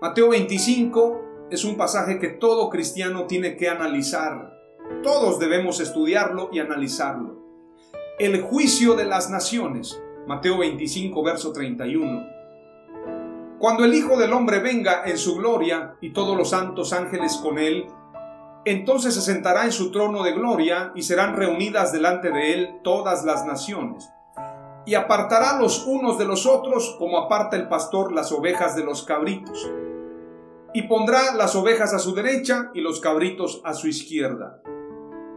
Mateo 0.02 0.30
25, 0.30 1.29
es 1.52 1.64
un 1.64 1.78
pasaje 1.78 2.20
que 2.20 2.30
todo 2.30 2.70
cristiano 2.70 3.26
tiene 3.26 3.58
que 3.58 3.70
analizar. 3.70 4.54
Todos 5.04 5.40
debemos 5.40 5.80
estudiarlo 5.80 6.50
y 6.52 6.60
analizarlo. 6.60 7.40
El 8.20 8.42
juicio 8.42 8.96
de 8.96 9.06
las 9.06 9.30
naciones. 9.30 10.00
Mateo 10.28 10.60
25, 10.60 11.24
verso 11.24 11.52
31. 11.52 12.28
Cuando 13.58 13.84
el 13.84 13.94
Hijo 13.94 14.18
del 14.18 14.32
Hombre 14.34 14.60
venga 14.60 15.04
en 15.06 15.18
su 15.18 15.38
gloria 15.38 15.96
y 16.02 16.14
todos 16.14 16.38
los 16.38 16.52
santos 16.52 16.94
ángeles 16.94 17.38
con 17.38 17.58
él, 17.58 17.88
entonces 18.66 19.16
se 19.16 19.22
sentará 19.22 19.66
en 19.66 19.72
su 19.72 19.92
trono 19.92 20.24
de 20.24 20.34
gloria 20.34 20.92
y 20.94 21.02
serán 21.02 21.36
reunidas 21.36 21.92
delante 21.92 22.30
de 22.30 22.54
él 22.54 22.70
todas 22.84 23.26
las 23.26 23.46
naciones. 23.46 24.10
Y 24.86 24.94
apartará 24.94 25.60
los 25.60 25.86
unos 25.88 26.20
de 26.20 26.26
los 26.26 26.46
otros 26.46 26.96
como 27.00 27.18
aparta 27.18 27.56
el 27.56 27.68
pastor 27.68 28.14
las 28.14 28.32
ovejas 28.32 28.76
de 28.76 28.84
los 28.84 29.04
cabritos 29.04 29.68
y 30.74 30.84
pondrá 30.84 31.36
las 31.36 31.56
ovejas 31.56 31.94
a 31.94 32.00
su 32.00 32.14
derecha 32.14 32.72
y 32.74 32.82
los 32.82 33.00
cabritos 33.00 33.62
a 33.64 33.74
su 33.74 33.88
izquierda. 33.88 34.62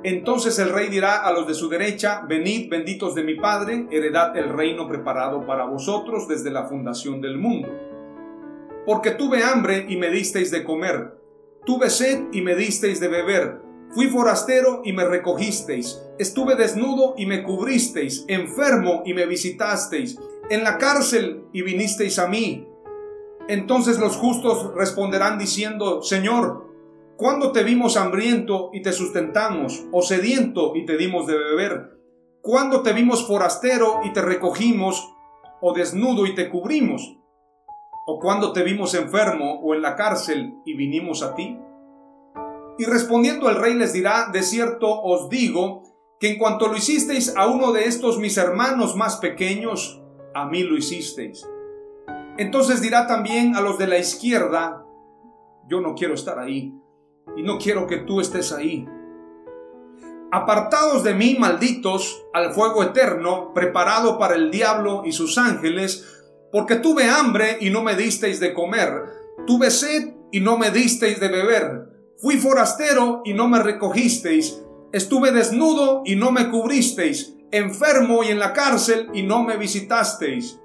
Entonces 0.05 0.59
el 0.59 0.71
rey 0.71 0.89
dirá 0.89 1.19
a 1.19 1.33
los 1.33 1.47
de 1.47 1.55
su 1.55 1.69
derecha, 1.69 2.25
venid 2.29 2.69
benditos 2.69 3.15
de 3.15 3.23
mi 3.23 3.37
Padre, 3.37 3.87
heredad 3.91 4.37
el 4.37 4.49
reino 4.49 4.89
preparado 4.89 5.47
para 5.47 5.65
vosotros 5.65 6.27
desde 6.27 6.51
la 6.51 6.65
fundación 6.65 7.21
del 7.21 7.39
mundo. 7.39 7.69
Porque 8.85 9.13
tuve 9.13 9.45
hambre 9.45 9.87
y 9.89 9.97
me 9.97 10.11
disteis 10.11 10.51
de 10.51 10.65
comer, 10.65 11.15
tuve 11.65 11.89
sed 11.89 12.25
y 12.33 12.43
me 12.43 12.57
disteis 12.57 12.99
de 12.99 13.07
beber, 13.07 13.61
fui 13.91 14.09
forastero 14.09 14.83
y 14.85 14.93
me 14.93 15.05
recogisteis, 15.05 16.03
estuve 16.19 16.57
desnudo 16.57 17.15
y 17.17 17.27
me 17.27 17.45
cubristeis, 17.45 18.25
enfermo 18.27 19.05
y 19.07 19.15
me 19.15 19.27
visitasteis, 19.27 20.19
en 20.51 20.65
la 20.65 20.79
cárcel 20.79 21.45
y 21.53 21.63
vinisteis 21.63 22.19
a 22.19 22.27
mí. 22.27 22.67
Entonces 23.53 23.99
los 23.99 24.17
justos 24.17 24.73
responderán 24.75 25.37
diciendo, 25.37 26.01
Señor, 26.01 26.71
¿cuándo 27.19 27.53
te 27.53 27.63
vimos 27.63 27.99
hambriento 27.99 28.71
y 28.73 28.81
te 28.81 28.95
sustentamos, 28.95 29.85
o 29.93 30.01
sediento 30.01 30.75
y 30.75 30.87
te 30.87 30.97
dimos 30.97 31.27
de 31.27 31.37
beber? 31.37 31.99
¿Cuándo 32.41 32.81
te 32.81 32.95
vimos 32.95 33.27
forastero 33.27 34.01
y 34.05 34.15
te 34.15 34.23
recogimos, 34.23 35.07
o 35.61 35.75
desnudo 35.75 36.25
y 36.25 36.35
te 36.35 36.49
cubrimos? 36.49 37.19
¿O 38.07 38.19
cuando 38.21 38.55
te 38.55 38.63
vimos 38.63 38.95
enfermo 38.95 39.61
o 39.61 39.75
en 39.75 39.83
la 39.83 39.97
cárcel 39.97 40.55
y 40.65 40.75
vinimos 40.75 41.23
a 41.23 41.35
ti? 41.35 41.59
Y 42.79 42.87
respondiendo 42.87 43.51
el 43.51 43.57
rey 43.57 43.75
les 43.75 43.93
dirá, 43.93 44.31
de 44.33 44.43
cierto 44.43 44.89
os 45.03 45.29
digo, 45.29 45.83
que 46.19 46.31
en 46.31 46.39
cuanto 46.39 46.69
lo 46.69 46.77
hicisteis 46.79 47.37
a 47.37 47.49
uno 47.49 47.73
de 47.73 47.85
estos 47.85 48.19
mis 48.19 48.39
hermanos 48.39 48.97
más 48.97 49.17
pequeños, 49.17 50.01
a 50.35 50.47
mí 50.47 50.63
lo 50.63 50.75
hicisteis. 50.75 51.47
Entonces 52.39 52.81
dirá 52.81 53.07
también 53.07 53.57
a 53.57 53.61
los 53.61 53.79
de 53.79 53.87
la 53.87 53.99
izquierda, 53.99 54.85
yo 55.69 55.81
no 55.81 55.95
quiero 55.95 56.15
estar 56.15 56.39
ahí 56.39 56.75
y 57.37 57.43
no 57.43 57.59
quiero 57.59 57.87
que 57.87 57.99
tú 57.99 58.21
estés 58.21 58.53
ahí. 58.53 58.89
Apartados 60.31 61.05
de 61.05 61.13
mí, 61.13 61.37
malditos, 61.39 62.25
al 62.33 62.53
fuego 62.55 62.83
eterno, 62.83 63.53
preparado 63.53 64.19
para 64.19 64.35
el 64.35 64.51
diablo 64.51 65.03
y 65.05 65.13
sus 65.13 65.37
ángeles, 65.37 66.09
porque 66.51 66.77
tuve 66.77 67.09
hambre 67.09 67.59
y 67.61 67.69
no 67.69 67.83
me 67.83 67.97
disteis 67.97 68.41
de 68.41 68.55
comer, 68.55 69.05
tuve 69.47 69.71
sed 69.71 70.15
y 70.31 70.41
no 70.41 70.57
me 70.57 70.71
disteis 70.71 71.21
de 71.21 71.29
beber. 71.29 71.89
Fui 72.17 72.37
forastero 72.37 73.21
y 73.25 73.35
no 73.35 73.47
me 73.47 73.63
recogisteis. 73.63 74.63
Estuve 74.93 75.33
desnudo 75.33 76.03
y 76.07 76.17
no 76.17 76.33
me 76.33 76.49
cubristeis. 76.51 77.35
Enfermo 77.51 78.25
y 78.25 78.29
en 78.29 78.39
la 78.39 78.55
cárcel 78.55 79.11
y 79.13 79.23
no 79.23 79.43
me 79.43 79.59
visitasteis. 79.59 80.62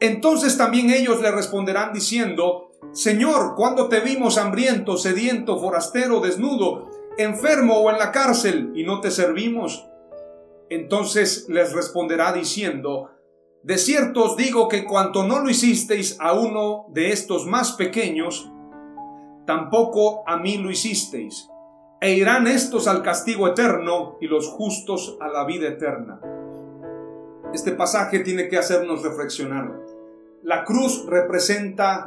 Entonces 0.00 0.58
también 0.58 0.90
ellos 0.90 1.22
le 1.22 1.30
responderán 1.30 1.92
diciendo, 1.92 2.70
Señor, 2.92 3.54
cuando 3.56 3.88
te 3.88 4.00
vimos 4.00 4.38
hambriento, 4.38 4.96
sediento, 4.96 5.58
forastero, 5.58 6.20
desnudo, 6.20 6.90
enfermo 7.18 7.78
o 7.78 7.90
en 7.90 7.98
la 7.98 8.12
cárcel 8.12 8.72
y 8.74 8.84
no 8.84 9.00
te 9.00 9.10
servimos? 9.10 9.86
Entonces 10.68 11.46
les 11.48 11.72
responderá 11.72 12.32
diciendo, 12.32 13.10
De 13.62 13.78
cierto 13.78 14.24
os 14.24 14.36
digo 14.36 14.68
que 14.68 14.84
cuanto 14.84 15.22
no 15.22 15.40
lo 15.40 15.48
hicisteis 15.48 16.16
a 16.20 16.32
uno 16.32 16.86
de 16.90 17.12
estos 17.12 17.46
más 17.46 17.72
pequeños, 17.72 18.50
tampoco 19.46 20.22
a 20.26 20.36
mí 20.36 20.58
lo 20.58 20.70
hicisteis. 20.70 21.48
E 22.00 22.12
irán 22.12 22.46
estos 22.46 22.88
al 22.88 23.02
castigo 23.02 23.48
eterno 23.48 24.18
y 24.20 24.26
los 24.26 24.48
justos 24.48 25.16
a 25.20 25.28
la 25.28 25.44
vida 25.44 25.68
eterna. 25.68 26.20
Este 27.54 27.72
pasaje 27.72 28.20
tiene 28.20 28.48
que 28.48 28.58
hacernos 28.58 29.02
reflexionar. 29.02 29.85
La 30.42 30.64
cruz 30.64 31.06
representa 31.06 32.06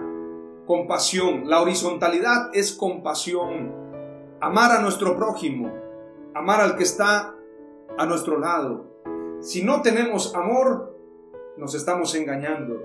compasión, 0.66 1.50
la 1.50 1.62
horizontalidad 1.62 2.52
es 2.54 2.72
compasión, 2.74 3.74
amar 4.40 4.72
a 4.72 4.82
nuestro 4.82 5.18
prójimo, 5.18 5.74
amar 6.36 6.62
al 6.62 6.76
que 6.76 6.84
está 6.84 7.36
a 7.98 8.06
nuestro 8.06 8.40
lado. 8.40 8.86
Si 9.42 9.64
no 9.64 9.82
tenemos 9.82 10.36
amor, 10.36 10.96
nos 11.58 11.74
estamos 11.74 12.14
engañando. 12.16 12.84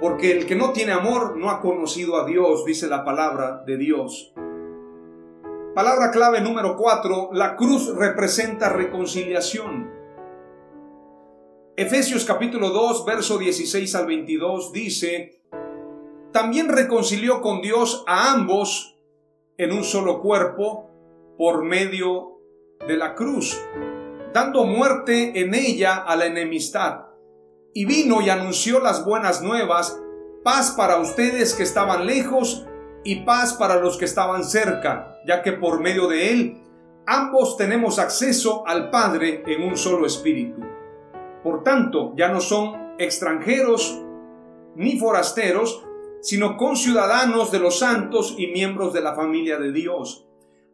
Porque 0.00 0.32
el 0.32 0.46
que 0.46 0.56
no 0.56 0.72
tiene 0.72 0.92
amor 0.92 1.36
no 1.36 1.50
ha 1.50 1.60
conocido 1.60 2.16
a 2.16 2.24
Dios, 2.24 2.64
dice 2.64 2.86
la 2.86 3.04
palabra 3.04 3.62
de 3.66 3.76
Dios. 3.76 4.32
Palabra 5.74 6.10
clave 6.10 6.40
número 6.40 6.76
4, 6.76 7.30
la 7.32 7.56
cruz 7.56 7.94
representa 7.96 8.68
reconciliación. 8.68 9.90
Efesios 11.76 12.24
capítulo 12.24 12.70
2, 12.70 13.04
verso 13.04 13.36
16 13.36 13.94
al 13.96 14.06
22 14.06 14.72
dice, 14.72 15.40
también 16.32 16.68
reconcilió 16.68 17.40
con 17.40 17.62
Dios 17.62 18.04
a 18.06 18.32
ambos 18.32 18.96
en 19.58 19.72
un 19.72 19.82
solo 19.82 20.20
cuerpo 20.20 20.90
por 21.36 21.64
medio 21.64 22.38
de 22.86 22.96
la 22.96 23.14
cruz 23.14 23.60
dando 24.34 24.64
muerte 24.64 25.40
en 25.40 25.54
ella 25.54 25.94
a 25.94 26.16
la 26.16 26.26
enemistad. 26.26 27.06
Y 27.72 27.86
vino 27.86 28.20
y 28.20 28.30
anunció 28.30 28.80
las 28.80 29.04
buenas 29.04 29.42
nuevas, 29.42 30.00
paz 30.42 30.74
para 30.76 30.98
ustedes 30.98 31.54
que 31.54 31.62
estaban 31.62 32.06
lejos 32.06 32.66
y 33.04 33.24
paz 33.24 33.54
para 33.54 33.76
los 33.76 33.96
que 33.96 34.04
estaban 34.04 34.44
cerca, 34.44 35.20
ya 35.24 35.42
que 35.42 35.52
por 35.52 35.80
medio 35.80 36.08
de 36.08 36.32
él 36.32 36.62
ambos 37.06 37.56
tenemos 37.56 38.00
acceso 38.00 38.66
al 38.66 38.90
Padre 38.90 39.44
en 39.46 39.62
un 39.62 39.76
solo 39.76 40.04
espíritu. 40.04 40.73
Por 41.44 41.62
tanto, 41.62 42.14
ya 42.16 42.28
no 42.28 42.40
son 42.40 42.94
extranjeros 42.98 44.02
ni 44.74 44.98
forasteros, 44.98 45.84
sino 46.20 46.56
conciudadanos 46.56 47.52
de 47.52 47.60
los 47.60 47.78
santos 47.78 48.34
y 48.36 48.48
miembros 48.48 48.92
de 48.92 49.02
la 49.02 49.14
familia 49.14 49.58
de 49.58 49.70
Dios 49.70 50.26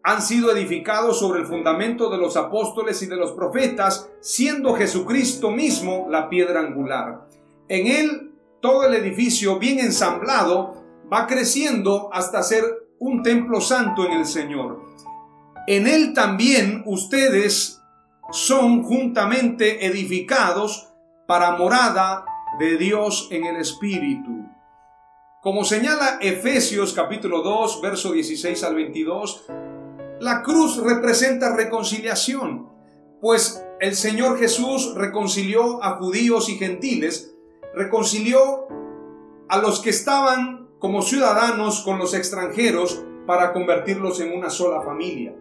han 0.03 0.23
sido 0.23 0.51
edificados 0.51 1.19
sobre 1.19 1.41
el 1.41 1.47
fundamento 1.47 2.11
de 2.11 2.17
los 2.17 2.37
apóstoles 2.37 3.03
y 3.03 3.07
de 3.07 3.17
los 3.17 3.33
profetas, 3.33 4.09
siendo 4.21 4.75
Jesucristo 4.75 5.51
mismo 5.51 6.07
la 6.09 6.29
piedra 6.29 6.61
angular. 6.61 7.29
En 7.69 7.87
él 7.87 8.33
todo 8.61 8.85
el 8.85 8.95
edificio 8.95 9.59
bien 9.59 9.79
ensamblado 9.79 10.83
va 11.13 11.27
creciendo 11.27 12.09
hasta 12.13 12.43
ser 12.43 12.65
un 12.99 13.23
templo 13.23 13.61
santo 13.61 14.07
en 14.07 14.13
el 14.13 14.27
Señor. 14.27 14.81
En 15.67 15.87
él 15.87 16.15
también 16.15 16.83
ustedes 16.87 17.80
son 18.31 18.85
juntamente 18.85 19.87
edificados 19.87 20.93
para 21.27 21.57
morada 21.57 22.25
de 22.59 22.77
Dios 22.77 23.29
en 23.31 23.45
el 23.45 23.57
Espíritu. 23.57 24.47
Como 25.43 25.65
señala 25.65 26.19
Efesios 26.21 26.93
capítulo 26.93 27.43
2, 27.43 27.81
verso 27.81 28.13
16 28.13 28.63
al 28.63 28.75
22, 28.75 29.47
la 30.21 30.43
cruz 30.43 30.77
representa 30.77 31.57
reconciliación, 31.57 32.69
pues 33.21 33.65
el 33.81 33.95
Señor 33.95 34.39
Jesús 34.39 34.95
reconcilió 34.95 35.83
a 35.83 35.97
judíos 35.97 36.49
y 36.51 36.57
gentiles, 36.57 37.35
reconcilió 37.75 38.69
a 39.49 39.59
los 39.59 39.81
que 39.81 39.91
estaban 39.91 40.69
como 40.79 41.03
ciudadanos 41.03 41.81
con 41.81 41.99
los 41.99 42.15
extranjeros 42.15 43.03
para 43.27 43.53
convertirlos 43.53 44.21
en 44.21 44.37
una 44.37 44.51
sola 44.51 44.83
familia. 44.83 45.35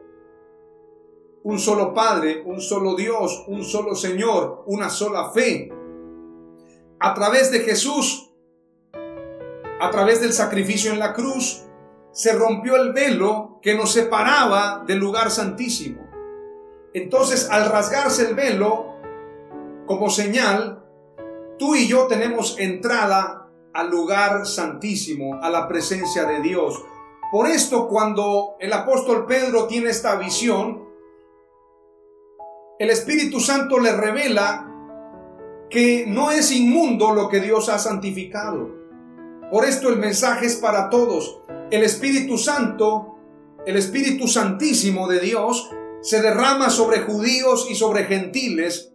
Un 1.50 1.58
solo 1.58 1.96
Padre, 1.96 2.44
un 2.46 2.62
solo 2.62 2.96
Dios, 2.96 3.44
un 3.48 3.64
solo 3.64 3.96
Señor, 3.96 4.66
una 4.68 4.88
sola 4.88 5.32
fe. 5.32 5.74
A 7.00 7.16
través 7.16 7.50
de 7.52 7.62
Jesús, 7.62 8.32
a 9.82 9.90
través 9.90 10.22
del 10.22 10.32
sacrificio 10.32 10.94
en 10.94 11.00
la 11.00 11.12
cruz, 11.12 11.64
se 12.12 12.34
rompió 12.34 12.76
el 12.76 12.94
velo 12.94 13.58
que 13.64 13.74
nos 13.74 13.92
separaba 13.92 14.84
del 14.86 15.00
lugar 15.00 15.32
santísimo. 15.32 16.08
Entonces, 16.94 17.50
al 17.50 17.72
rasgarse 17.72 18.30
el 18.30 18.36
velo, 18.36 19.00
como 19.88 20.12
señal, 20.12 20.86
tú 21.58 21.74
y 21.74 21.88
yo 21.88 22.06
tenemos 22.06 22.60
entrada 22.60 23.50
al 23.74 23.90
lugar 23.90 24.46
santísimo, 24.46 25.40
a 25.42 25.50
la 25.50 25.68
presencia 25.68 26.26
de 26.26 26.42
Dios. 26.42 26.80
Por 27.32 27.48
esto, 27.48 27.88
cuando 27.88 28.56
el 28.60 28.72
apóstol 28.72 29.26
Pedro 29.26 29.66
tiene 29.66 29.90
esta 29.90 30.16
visión, 30.16 30.89
el 32.80 32.90
Espíritu 32.90 33.40
Santo 33.40 33.78
le 33.78 33.92
revela 33.92 34.66
que 35.70 36.06
no 36.08 36.32
es 36.32 36.52
inmundo 36.52 37.14
lo 37.14 37.30
que 37.30 37.42
Dios 37.42 37.70
ha 37.70 37.78
santificado. 37.78 38.72
Por 39.52 39.66
esto 39.66 39.90
el 39.90 39.98
mensaje 39.98 40.48
es 40.48 40.56
para 40.56 40.90
todos 40.90 41.40
el 41.72 41.84
Espíritu 41.84 42.38
Santo, 42.38 43.16
el 43.66 43.78
Espíritu 43.78 44.28
Santísimo 44.28 45.08
de 45.08 45.20
Dios, 45.20 45.70
se 46.02 46.22
derrama 46.22 46.70
sobre 46.70 47.02
judíos 47.02 47.68
y 47.70 47.76
sobre 47.76 48.06
gentiles. 48.06 48.92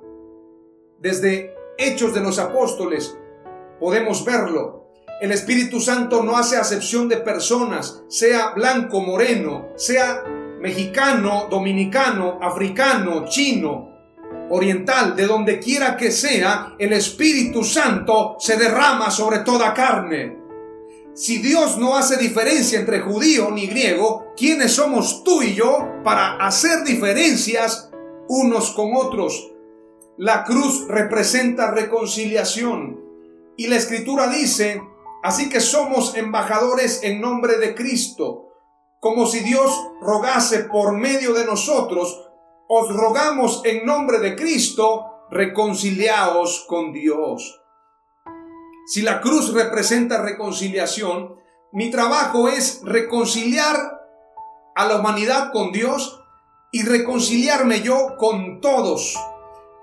Desde 0.99 1.55
Hechos 1.79 2.15
de 2.15 2.21
los 2.21 2.39
Apóstoles 2.39 3.17
podemos 3.79 4.25
verlo. 4.25 4.91
El 5.21 5.31
Espíritu 5.31 5.79
Santo 5.79 6.25
no 6.25 6.37
hace 6.37 6.57
acepción 6.57 7.09
de 7.09 7.19
personas, 7.19 8.03
sea 8.09 8.51
blanco, 8.51 9.01
moreno, 9.01 9.69
sea 9.77 10.25
mexicano, 10.65 11.47
dominicano, 11.51 12.39
africano, 12.41 13.27
chino, 13.29 13.91
oriental, 14.49 15.15
de 15.15 15.27
donde 15.27 15.59
quiera 15.59 15.95
que 15.95 16.11
sea, 16.11 16.75
el 16.79 16.95
Espíritu 16.95 17.63
Santo 17.63 18.37
se 18.39 18.57
derrama 18.57 19.11
sobre 19.11 19.41
toda 19.41 19.75
carne. 19.75 20.39
Si 21.13 21.37
Dios 21.37 21.77
no 21.77 21.99
hace 21.99 22.17
diferencia 22.17 22.81
entre 22.81 23.01
judío 23.01 23.51
ni 23.51 23.67
griego, 23.67 24.33
¿quiénes 24.39 24.73
somos 24.73 25.23
tú 25.23 25.43
y 25.43 25.53
yo 25.53 26.01
para 26.03 26.39
hacer 26.39 26.83
diferencias 26.83 27.91
unos 28.27 28.71
con 28.71 28.97
otros? 28.97 29.53
La 30.17 30.45
cruz 30.45 30.89
representa 30.89 31.73
reconciliación 31.73 33.03
y 33.59 33.67
la 33.67 33.77
escritura 33.77 34.29
dice, 34.29 34.81
así 35.23 35.51
que 35.51 35.61
somos 35.61 36.17
embajadores 36.17 37.01
en 37.03 37.21
nombre 37.21 37.59
de 37.59 37.75
Cristo, 37.75 38.44
como 39.05 39.27
si 39.27 39.41
Dios 39.41 39.71
rogase 40.01 40.61
por 40.61 40.97
medio 40.97 41.35
de 41.35 41.45
nosotros, 41.45 42.27
os 42.67 42.89
rogamos 42.89 43.61
en 43.67 43.85
nombre 43.85 44.19
de 44.19 44.35
Cristo, 44.35 45.27
reconciliaos 45.31 46.65
con 46.67 46.91
Dios. 46.95 47.63
Si 48.87 49.03
la 49.03 49.21
cruz 49.21 49.53
representa 49.53 50.23
reconciliación, 50.23 51.35
mi 51.71 51.91
trabajo 51.91 52.49
es 52.49 52.81
reconciliar 52.83 53.77
a 54.75 54.87
la 54.87 54.97
humanidad 54.97 55.53
con 55.53 55.71
Dios 55.71 56.25
y 56.73 56.83
reconciliarme 56.85 57.83
yo 57.83 58.17
con 58.17 58.63
todos 58.63 59.19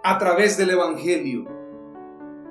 a 0.04 0.18
través 0.18 0.58
del 0.58 0.72
Evangelio. 0.72 1.46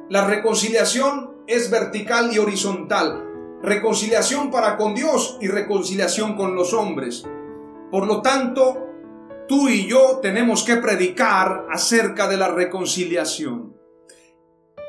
La 0.09 0.25
reconciliación 0.25 1.43
es 1.49 1.69
vertical 1.69 2.31
y 2.33 2.39
horizontal. 2.39 3.30
Reconciliación 3.63 4.51
para 4.51 4.77
con 4.77 4.95
Dios 4.95 5.39
y 5.41 5.49
reconciliación 5.49 6.37
con 6.37 6.55
los 6.55 6.73
hombres. 6.73 7.27
Por 7.91 8.07
lo 8.07 8.23
tanto, 8.23 8.87
tú 9.49 9.69
y 9.69 9.87
yo 9.87 10.21
tenemos 10.23 10.65
que 10.65 10.77
predicar 10.77 11.67
acerca 11.71 12.29
de 12.29 12.37
la 12.37 12.49
reconciliación. 12.49 13.77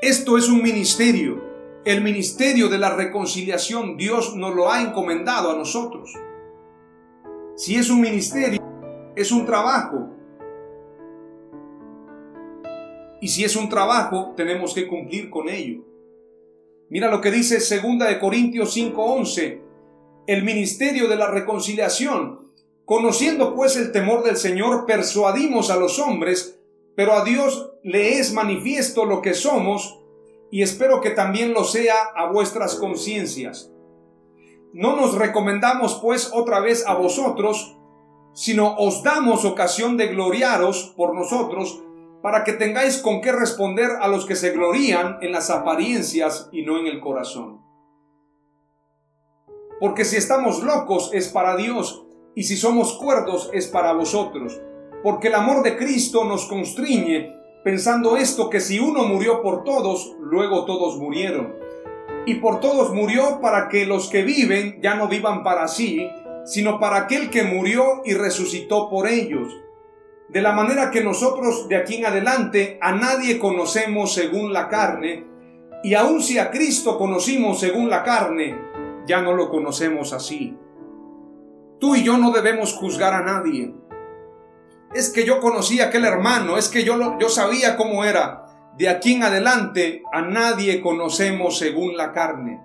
Esto 0.01 0.37
es 0.37 0.49
un 0.49 0.61
ministerio 0.63 1.51
el 1.83 2.03
ministerio 2.03 2.69
de 2.69 2.77
la 2.77 2.95
reconciliación 2.95 3.97
Dios 3.97 4.35
nos 4.35 4.53
lo 4.53 4.71
ha 4.71 4.83
encomendado 4.83 5.49
a 5.49 5.57
nosotros. 5.57 6.13
Si 7.55 7.75
es 7.75 7.89
un 7.89 8.01
ministerio, 8.01 8.61
es 9.15 9.31
un 9.31 9.47
trabajo. 9.47 10.09
Y 13.19 13.27
si 13.27 13.43
es 13.43 13.55
un 13.55 13.67
trabajo, 13.67 14.33
tenemos 14.37 14.75
que 14.75 14.87
cumplir 14.87 15.31
con 15.31 15.49
ello. 15.49 15.83
Mira 16.91 17.09
lo 17.09 17.21
que 17.21 17.31
dice 17.31 17.55
2 17.59 18.05
de 18.05 18.19
Corintios 18.19 18.73
5:11. 18.73 19.61
el 20.27 20.43
ministerio 20.43 21.07
de 21.07 21.15
la 21.15 21.31
reconciliación. 21.31 22.51
Conociendo 22.83 23.55
pues 23.55 23.77
el 23.77 23.93
temor 23.93 24.23
del 24.23 24.35
Señor, 24.35 24.85
persuadimos 24.85 25.71
a 25.71 25.77
los 25.77 25.99
hombres, 25.99 26.59
pero 26.97 27.13
a 27.13 27.23
Dios 27.23 27.71
le 27.81 28.19
es 28.19 28.33
manifiesto 28.33 29.05
lo 29.05 29.21
que 29.21 29.33
somos, 29.33 30.01
y 30.51 30.63
espero 30.63 30.99
que 30.99 31.11
también 31.11 31.53
lo 31.53 31.63
sea 31.63 31.95
a 32.13 32.29
vuestras 32.29 32.75
conciencias. 32.75 33.71
No 34.73 34.97
nos 34.97 35.15
recomendamos 35.15 35.97
pues 36.01 36.31
otra 36.33 36.59
vez 36.59 36.85
a 36.87 36.95
vosotros, 36.95 37.77
sino 38.33 38.75
os 38.75 39.01
damos 39.01 39.45
ocasión 39.45 39.95
de 39.95 40.07
gloriaros 40.07 40.93
por 40.97 41.15
nosotros, 41.15 41.81
para 42.21 42.43
que 42.43 42.53
tengáis 42.53 42.97
con 42.99 43.21
qué 43.21 43.31
responder 43.31 43.89
a 43.99 44.07
los 44.07 44.25
que 44.25 44.35
se 44.35 44.51
glorían 44.51 45.17
en 45.21 45.31
las 45.31 45.49
apariencias 45.49 46.49
y 46.51 46.63
no 46.63 46.77
en 46.77 46.87
el 46.87 46.99
corazón. 46.99 47.61
Porque 49.79 50.05
si 50.05 50.17
estamos 50.17 50.61
locos 50.61 51.09
es 51.13 51.29
para 51.29 51.55
Dios, 51.55 52.05
y 52.35 52.43
si 52.43 52.55
somos 52.55 52.93
cuerdos 52.93 53.49
es 53.53 53.67
para 53.67 53.93
vosotros, 53.93 54.61
porque 55.03 55.29
el 55.29 55.35
amor 55.35 55.63
de 55.63 55.75
Cristo 55.77 56.23
nos 56.23 56.45
constriñe, 56.45 57.35
pensando 57.63 58.15
esto 58.15 58.49
que 58.49 58.59
si 58.59 58.79
uno 58.79 59.03
murió 59.03 59.41
por 59.41 59.63
todos, 59.63 60.15
luego 60.19 60.65
todos 60.65 60.97
murieron. 60.97 61.55
Y 62.27 62.35
por 62.35 62.59
todos 62.59 62.93
murió 62.93 63.41
para 63.41 63.67
que 63.67 63.87
los 63.87 64.09
que 64.09 64.21
viven 64.21 64.79
ya 64.81 64.93
no 64.93 65.07
vivan 65.07 65.43
para 65.43 65.67
sí, 65.67 66.07
sino 66.45 66.79
para 66.79 66.97
aquel 66.97 67.31
que 67.31 67.43
murió 67.43 68.01
y 68.05 68.13
resucitó 68.13 68.89
por 68.89 69.07
ellos 69.07 69.60
de 70.31 70.41
la 70.41 70.53
manera 70.53 70.91
que 70.91 71.03
nosotros 71.03 71.67
de 71.67 71.75
aquí 71.75 71.97
en 71.97 72.05
adelante 72.05 72.79
a 72.81 72.93
nadie 72.93 73.37
conocemos 73.37 74.13
según 74.13 74.53
la 74.53 74.69
carne, 74.69 75.25
y 75.83 75.93
aun 75.93 76.21
si 76.21 76.37
a 76.37 76.51
Cristo 76.51 76.97
conocimos 76.97 77.59
según 77.59 77.89
la 77.89 78.03
carne, 78.03 78.57
ya 79.05 79.21
no 79.21 79.33
lo 79.33 79.49
conocemos 79.49 80.13
así. 80.13 80.57
Tú 81.79 81.95
y 81.95 82.03
yo 82.03 82.17
no 82.17 82.31
debemos 82.31 82.73
juzgar 82.73 83.13
a 83.13 83.23
nadie. 83.23 83.73
Es 84.93 85.09
que 85.09 85.25
yo 85.25 85.41
conocí 85.41 85.81
a 85.81 85.85
aquel 85.85 86.05
hermano, 86.05 86.57
es 86.57 86.69
que 86.69 86.83
yo, 86.85 87.17
yo 87.19 87.27
sabía 87.27 87.75
cómo 87.75 88.05
era. 88.05 88.45
De 88.77 88.87
aquí 88.87 89.15
en 89.15 89.23
adelante 89.23 90.03
a 90.13 90.21
nadie 90.21 90.79
conocemos 90.81 91.57
según 91.57 91.97
la 91.97 92.13
carne. 92.13 92.61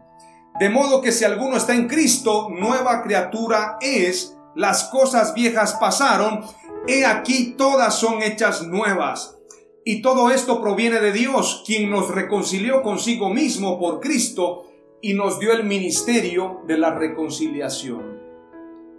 De 0.61 0.69
modo 0.69 1.01
que 1.01 1.11
si 1.11 1.25
alguno 1.25 1.57
está 1.57 1.75
en 1.75 1.89
Cristo, 1.89 2.49
nueva 2.51 3.03
criatura 3.03 3.77
es, 3.81 4.37
las 4.55 4.85
cosas 4.85 5.35
viejas 5.35 5.75
pasaron, 5.81 6.45
He 6.89 7.05
aquí 7.05 7.55
todas 7.59 7.99
son 7.99 8.23
hechas 8.23 8.67
nuevas. 8.67 9.37
Y 9.85 10.03
todo 10.03 10.31
esto 10.31 10.61
proviene 10.61 11.01
de 11.01 11.13
Dios, 11.13 11.63
quien 11.67 11.91
nos 11.91 12.13
reconcilió 12.13 12.83
consigo 12.83 13.31
mismo 13.31 13.79
por 13.79 14.01
Cristo 14.01 14.65
y 15.01 15.15
nos 15.15 15.39
dio 15.39 15.53
el 15.53 15.65
ministerio 15.65 16.61
de 16.67 16.79
la 16.79 16.95
reconciliación. 16.95 18.21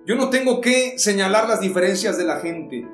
Yo 0.06 0.16
no 0.16 0.30
tengo 0.30 0.62
que 0.62 0.98
señalar 0.98 1.50
las 1.50 1.60
diferencias 1.60 2.18
de 2.18 2.24
la 2.24 2.40
gente, 2.40 2.88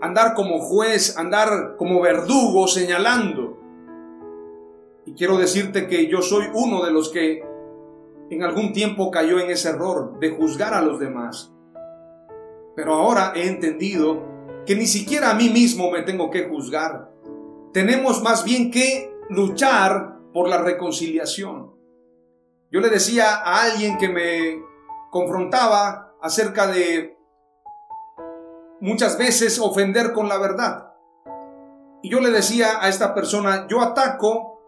andar 0.00 0.34
como 0.34 0.60
juez, 0.60 1.16
andar 1.16 1.76
como 1.76 2.00
verdugo 2.00 2.68
señalando. 2.68 3.58
Y 5.04 5.14
quiero 5.14 5.38
decirte 5.38 5.88
que 5.88 6.08
yo 6.08 6.22
soy 6.22 6.46
uno 6.52 6.84
de 6.84 6.92
los 6.92 7.10
que 7.10 7.44
en 8.30 8.42
algún 8.42 8.72
tiempo 8.72 9.10
cayó 9.10 9.38
en 9.38 9.50
ese 9.50 9.70
error 9.70 10.18
de 10.20 10.30
juzgar 10.30 10.74
a 10.74 10.82
los 10.82 10.98
demás. 10.98 11.55
Pero 12.76 12.94
ahora 12.94 13.32
he 13.34 13.48
entendido 13.48 14.22
que 14.66 14.76
ni 14.76 14.86
siquiera 14.86 15.30
a 15.30 15.34
mí 15.34 15.48
mismo 15.48 15.90
me 15.90 16.02
tengo 16.02 16.30
que 16.30 16.48
juzgar. 16.48 17.10
Tenemos 17.72 18.22
más 18.22 18.44
bien 18.44 18.70
que 18.70 19.12
luchar 19.30 20.18
por 20.32 20.48
la 20.48 20.58
reconciliación. 20.58 21.74
Yo 22.70 22.80
le 22.80 22.90
decía 22.90 23.36
a 23.36 23.62
alguien 23.62 23.96
que 23.96 24.08
me 24.08 24.62
confrontaba 25.10 26.14
acerca 26.20 26.66
de 26.66 27.16
muchas 28.80 29.16
veces 29.16 29.58
ofender 29.58 30.12
con 30.12 30.28
la 30.28 30.38
verdad. 30.38 30.92
Y 32.02 32.10
yo 32.10 32.20
le 32.20 32.30
decía 32.30 32.78
a 32.80 32.88
esta 32.88 33.14
persona, 33.14 33.66
yo 33.68 33.80
ataco 33.80 34.60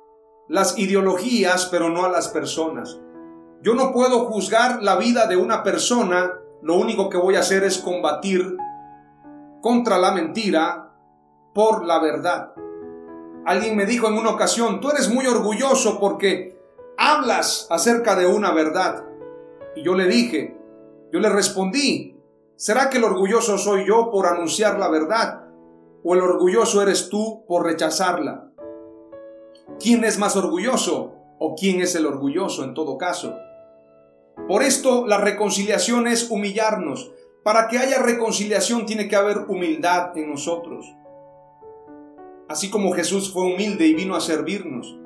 las 0.49 0.79
ideologías, 0.79 1.67
pero 1.67 1.91
no 1.91 2.05
a 2.05 2.09
las 2.09 2.29
personas. 2.29 2.99
Yo 3.61 3.75
no 3.75 3.93
puedo 3.93 4.27
juzgar 4.27 4.83
la 4.83 4.97
vida 4.97 5.27
de 5.27 5.37
una 5.37 5.63
persona 5.63 6.41
lo 6.63 6.77
único 6.77 7.09
que 7.09 7.17
voy 7.17 7.37
a 7.37 7.41
hacer 7.41 7.65
es 7.65 7.79
combatir 7.79 8.57
contra 9.61 9.99
la 9.99 10.13
mentira 10.13 10.93
por 11.55 11.85
la 11.85 12.01
verdad. 12.01 12.53
Alguien 13.45 13.77
me 13.77 13.87
dijo 13.87 14.09
en 14.09 14.15
una 14.15 14.31
ocasión, 14.31 14.81
tú 14.81 14.91
eres 14.91 15.09
muy 15.13 15.27
orgulloso 15.27 15.99
porque 15.99 16.59
hablas 16.97 17.67
acerca 17.71 18.17
de 18.17 18.27
una 18.27 18.53
verdad. 18.53 19.05
Y 19.75 19.83
yo 19.83 19.95
le 19.95 20.07
dije, 20.07 20.59
yo 21.13 21.21
le 21.21 21.29
respondí, 21.29 22.21
¿será 22.57 22.91
que 22.91 22.99
el 22.99 23.05
orgulloso 23.05 23.57
soy 23.57 23.87
yo 23.87 24.11
por 24.11 24.27
anunciar 24.27 24.79
la 24.79 24.89
verdad? 24.89 25.45
¿O 26.05 26.15
el 26.15 26.21
orgulloso 26.21 26.83
eres 26.83 27.09
tú 27.09 27.45
por 27.47 27.65
rechazarla? 27.65 28.51
¿Quién 29.81 30.05
es 30.05 30.19
más 30.19 30.37
orgulloso? 30.37 31.15
¿O 31.39 31.55
quién 31.55 31.81
es 31.81 31.95
el 31.95 32.07
orgulloso 32.07 32.65
en 32.65 32.75
todo 32.75 32.99
caso? 32.99 33.37
Por 34.47 34.63
esto 34.63 35.07
la 35.07 35.19
reconciliación 35.19 36.07
es 36.07 36.31
humillarnos. 36.31 37.11
Para 37.43 37.69
que 37.69 37.79
haya 37.79 37.99
reconciliación 38.03 38.85
tiene 38.85 39.09
que 39.09 39.17
haber 39.17 39.47
humildad 39.49 40.17
en 40.17 40.31
nosotros. 40.31 40.87
Así 42.49 42.71
como 42.71 42.93
Jesús 42.93 43.33
fue 43.33 43.45
humilde 43.45 43.87
y 43.87 43.95
vino 43.95 44.15
a 44.15 44.21
servirnos. 44.21 44.99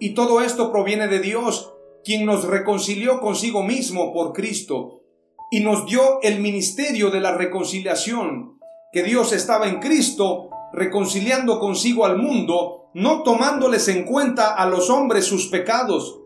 Y 0.00 0.14
todo 0.14 0.40
esto 0.40 0.72
proviene 0.72 1.08
de 1.08 1.20
Dios, 1.20 1.72
quien 2.04 2.26
nos 2.26 2.44
reconcilió 2.44 3.20
consigo 3.20 3.62
mismo 3.62 4.12
por 4.12 4.32
Cristo 4.32 5.02
y 5.50 5.60
nos 5.60 5.86
dio 5.86 6.20
el 6.22 6.40
ministerio 6.40 7.10
de 7.10 7.20
la 7.20 7.36
reconciliación, 7.36 8.58
que 8.90 9.02
Dios 9.02 9.32
estaba 9.32 9.68
en 9.68 9.80
Cristo 9.80 10.48
reconciliando 10.72 11.60
consigo 11.60 12.06
al 12.06 12.16
mundo, 12.16 12.90
no 12.94 13.22
tomándoles 13.22 13.86
en 13.88 14.04
cuenta 14.04 14.54
a 14.54 14.66
los 14.66 14.88
hombres 14.88 15.26
sus 15.26 15.48
pecados, 15.48 16.21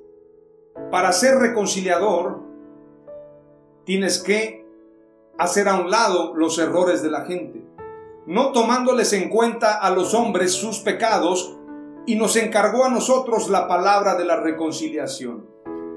para 0.91 1.13
ser 1.13 1.37
reconciliador, 1.39 2.43
tienes 3.85 4.23
que 4.23 4.67
hacer 5.39 5.69
a 5.69 5.77
un 5.77 5.91
lado 5.91 6.35
los 6.35 6.59
errores 6.59 7.03
de 7.03 7.11
la 7.11 7.25
gente, 7.25 7.65
no 8.27 8.53
tomándoles 8.53 9.13
en 9.13 9.29
cuenta 9.29 9.75
a 9.75 9.91
los 9.91 10.15
hombres 10.15 10.53
sus 10.53 10.81
pecados, 10.81 11.57
y 12.07 12.15
nos 12.15 12.37
encargó 12.37 12.85
a 12.85 12.89
nosotros 12.89 13.49
la 13.49 13.67
palabra 13.67 14.15
de 14.15 14.25
la 14.25 14.37
reconciliación. 14.37 15.45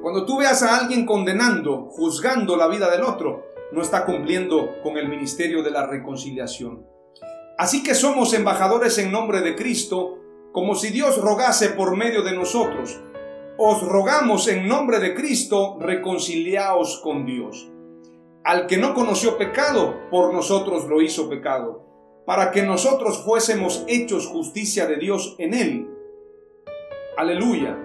Cuando 0.01 0.25
tú 0.25 0.39
veas 0.39 0.63
a 0.63 0.77
alguien 0.77 1.05
condenando, 1.05 1.87
juzgando 1.91 2.55
la 2.55 2.67
vida 2.67 2.89
del 2.89 3.03
otro, 3.03 3.45
no 3.71 3.83
está 3.83 4.05
cumpliendo 4.05 4.81
con 4.81 4.97
el 4.97 5.07
ministerio 5.07 5.61
de 5.61 5.69
la 5.69 5.85
reconciliación. 5.85 6.87
Así 7.59 7.83
que 7.83 7.93
somos 7.93 8.33
embajadores 8.33 8.97
en 8.97 9.11
nombre 9.11 9.41
de 9.41 9.55
Cristo, 9.55 10.17
como 10.51 10.73
si 10.73 10.89
Dios 10.89 11.21
rogase 11.21 11.69
por 11.69 11.95
medio 11.95 12.23
de 12.23 12.31
nosotros 12.31 12.99
os 13.61 13.81
rogamos 13.85 14.47
en 14.47 14.69
nombre 14.69 14.99
de 14.99 15.13
Cristo, 15.13 15.77
reconciliaos 15.81 17.01
con 17.03 17.25
Dios. 17.25 17.69
Al 18.45 18.67
que 18.67 18.77
no 18.77 18.93
conoció 18.93 19.37
pecado, 19.37 19.99
por 20.09 20.33
nosotros 20.33 20.87
lo 20.87 21.01
hizo 21.01 21.29
pecado, 21.29 21.85
para 22.25 22.51
que 22.51 22.63
nosotros 22.63 23.21
fuésemos 23.25 23.83
hechos 23.89 24.27
justicia 24.27 24.87
de 24.87 24.95
Dios 24.95 25.35
en 25.39 25.53
él. 25.53 25.89
Aleluya. 27.17 27.77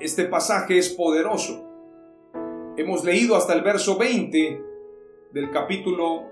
Este 0.00 0.24
pasaje 0.24 0.78
es 0.78 0.88
poderoso. 0.88 1.62
Hemos 2.78 3.04
leído 3.04 3.36
hasta 3.36 3.52
el 3.52 3.60
verso 3.60 3.98
20 3.98 4.62
del 5.32 5.50
capítulo 5.50 6.30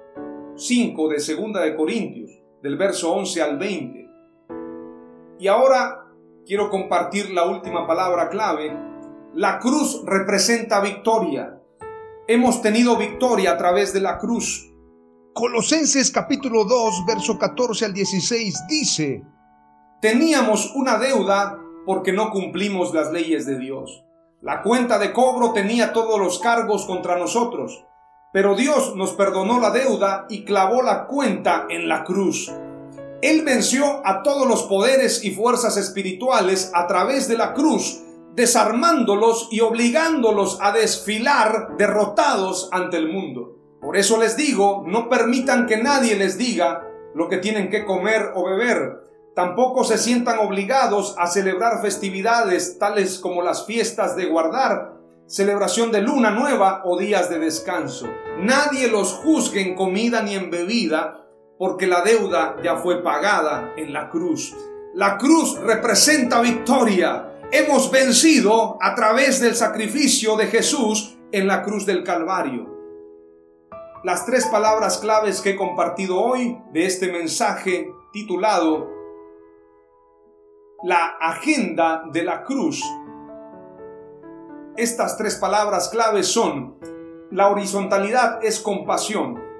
5 0.57 1.09
de 1.11 1.21
Segunda 1.21 1.61
de 1.61 1.77
Corintios, 1.77 2.31
del 2.63 2.79
verso 2.79 3.13
11 3.13 3.43
al 3.43 3.59
20. 3.59 4.09
Y 5.41 5.47
ahora 5.47 6.02
quiero 6.47 6.71
compartir 6.71 7.31
la 7.31 7.45
última 7.45 7.87
palabra 7.87 8.29
clave. 8.29 8.77
La 9.35 9.59
cruz 9.59 10.03
representa 10.05 10.81
victoria. 10.81 11.61
Hemos 12.27 12.63
tenido 12.63 12.97
victoria 12.97 13.53
a 13.53 13.59
través 13.59 13.93
de 13.93 14.01
la 14.01 14.19
cruz. 14.19 14.69
Colosenses 15.35 16.11
capítulo 16.11 16.65
2, 16.65 17.07
verso 17.07 17.39
14 17.39 17.87
al 17.87 17.95
16 17.95 18.67
dice, 18.69 19.25
Teníamos 20.01 20.73
una 20.75 20.99
deuda 20.99 21.59
porque 21.87 22.13
no 22.13 22.31
cumplimos 22.31 22.93
las 22.93 23.11
leyes 23.13 23.47
de 23.47 23.59
Dios. 23.59 24.05
La 24.41 24.63
cuenta 24.63 24.99
de 24.99 25.13
cobro 25.13 25.53
tenía 25.53 25.93
todos 25.93 26.19
los 26.19 26.39
cargos 26.41 26.85
contra 26.85 27.17
nosotros, 27.17 27.85
pero 28.33 28.57
Dios 28.57 28.95
nos 28.97 29.13
perdonó 29.13 29.61
la 29.61 29.71
deuda 29.71 30.27
y 30.29 30.45
clavó 30.45 30.83
la 30.83 31.07
cuenta 31.07 31.67
en 31.71 31.89
la 31.89 32.05
cruz. 32.05 32.53
Él 33.23 33.43
venció 33.45 34.05
a 34.05 34.25
todos 34.25 34.49
los 34.49 34.65
poderes 34.65 35.25
y 35.25 35.31
fuerzas 35.31 35.77
espirituales 35.77 36.73
a 36.75 36.89
través 36.89 37.29
de 37.29 37.39
la 37.39 37.55
cruz, 37.55 38.03
desarmándolos 38.35 39.49
y 39.53 39.61
obligándolos 39.61 40.59
a 40.61 40.73
desfilar 40.73 41.77
derrotados 41.79 42.69
ante 42.73 42.97
el 42.97 43.09
mundo. 43.09 43.59
Por 43.81 43.97
eso 43.97 44.19
les 44.19 44.37
digo, 44.37 44.83
no 44.89 45.09
permitan 45.09 45.67
que 45.67 45.77
nadie 45.77 46.17
les 46.17 46.37
diga 46.37 46.89
lo 47.15 47.29
que 47.29 47.39
tienen 47.39 47.71
que 47.71 47.85
comer 47.85 48.33
o 48.35 48.45
beber. 48.45 49.05
Tampoco 49.37 49.85
se 49.85 49.99
sientan 49.99 50.41
obligados 50.41 51.15
a 51.17 51.29
celebrar 51.29 51.81
festividades 51.81 52.79
tales 52.79 53.21
como 53.21 53.43
las 53.43 53.67
fiestas 53.67 54.17
de 54.17 54.27
guardar, 54.27 54.95
celebración 55.27 55.93
de 55.93 56.01
luna 56.01 56.31
nueva 56.31 56.83
o 56.85 56.99
días 56.99 57.31
de 57.31 57.39
descanso. 57.39 58.09
Nadie 58.41 58.89
los 58.89 59.13
juzgue 59.13 59.63
en 59.63 59.77
comida 59.77 60.23
ni 60.23 60.35
en 60.35 60.51
bebida, 60.51 61.22
porque 61.63 61.87
la 61.87 62.01
deuda 62.01 62.57
ya 62.61 62.75
fue 62.75 63.05
pagada 63.05 63.75
en 63.77 63.93
la 63.93 64.11
cruz. 64.11 64.53
La 64.95 65.17
cruz 65.17 65.61
representa 65.61 66.41
victoria. 66.41 67.39
Hemos 67.53 67.89
vencido 67.89 68.79
a 68.81 68.97
través 68.97 69.41
del 69.41 69.55
sacrificio 69.55 70.35
de 70.35 70.49
Jesús 70.49 71.17
en 71.31 71.47
la 71.47 71.63
cruz 71.63 71.87
del 71.87 72.03
Calvario. 72.03 72.67
Las 74.03 74.27
tres 74.27 74.45
palabras 74.47 74.99
claves 74.99 75.41
que 75.41 75.51
he 75.51 75.57
compartido 75.57 76.21
hoy 76.21 76.59
de 76.73 76.85
este 76.85 77.13
mensaje 77.13 77.93
titulado 78.13 78.91
La 80.83 81.17
agenda 81.21 82.03
de 82.13 82.25
la 82.25 82.43
cruz 82.43 82.83
estas 84.77 85.17
tres 85.17 85.37
palabras 85.37 85.91
claves 85.91 86.27
son, 86.27 86.79
la 87.31 87.51
horizontalidad 87.51 88.43
es 88.43 88.59
compasión, 88.59 89.52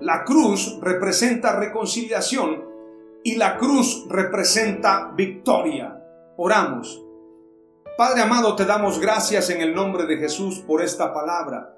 la 0.00 0.24
cruz 0.24 0.78
representa 0.80 1.58
reconciliación 1.58 2.64
y 3.24 3.36
la 3.36 3.56
cruz 3.56 4.06
representa 4.08 5.12
victoria. 5.16 6.02
Oramos. 6.36 7.02
Padre 7.96 8.22
amado, 8.22 8.54
te 8.56 8.66
damos 8.66 9.00
gracias 9.00 9.50
en 9.50 9.62
el 9.62 9.74
nombre 9.74 10.04
de 10.06 10.18
Jesús 10.18 10.60
por 10.60 10.82
esta 10.82 11.14
palabra, 11.14 11.76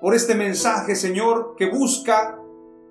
por 0.00 0.14
este 0.14 0.34
mensaje, 0.34 0.94
Señor, 0.94 1.54
que 1.56 1.68
busca 1.68 2.38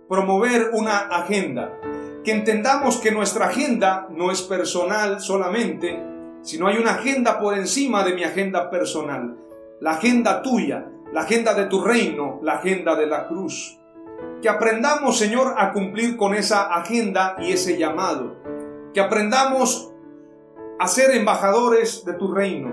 promover 0.10 0.72
una 0.74 0.98
agenda. 1.00 1.80
Que 2.24 2.32
entendamos 2.32 2.98
que 2.98 3.12
nuestra 3.12 3.48
agenda 3.48 4.08
no 4.10 4.32
es 4.32 4.42
personal 4.42 5.22
solamente, 5.22 6.04
no 6.60 6.68
hay 6.68 6.78
una 6.78 6.96
agenda 6.96 7.40
por 7.40 7.58
encima 7.58 8.04
de 8.04 8.14
mi 8.14 8.24
agenda 8.24 8.70
personal, 8.70 9.38
la 9.80 9.92
agenda 9.92 10.42
tuya, 10.42 10.86
la 11.12 11.22
agenda 11.22 11.54
de 11.54 11.66
tu 11.66 11.84
reino, 11.84 12.40
la 12.44 12.54
agenda 12.54 12.96
de 12.96 13.08
la 13.08 13.28
cruz. 13.28 13.80
Que 14.46 14.50
aprendamos, 14.50 15.18
Señor, 15.18 15.56
a 15.58 15.74
cumplir 15.74 16.18
con 16.18 16.36
esa 16.36 16.72
agenda 16.72 17.36
y 17.40 17.52
ese 17.52 17.80
llamado. 17.80 18.36
Que 18.94 19.02
aprendamos 19.02 19.92
a 20.78 20.88
ser 20.88 21.16
embajadores 21.16 22.06
de 22.06 22.14
tu 22.14 22.32
reino. 22.32 22.72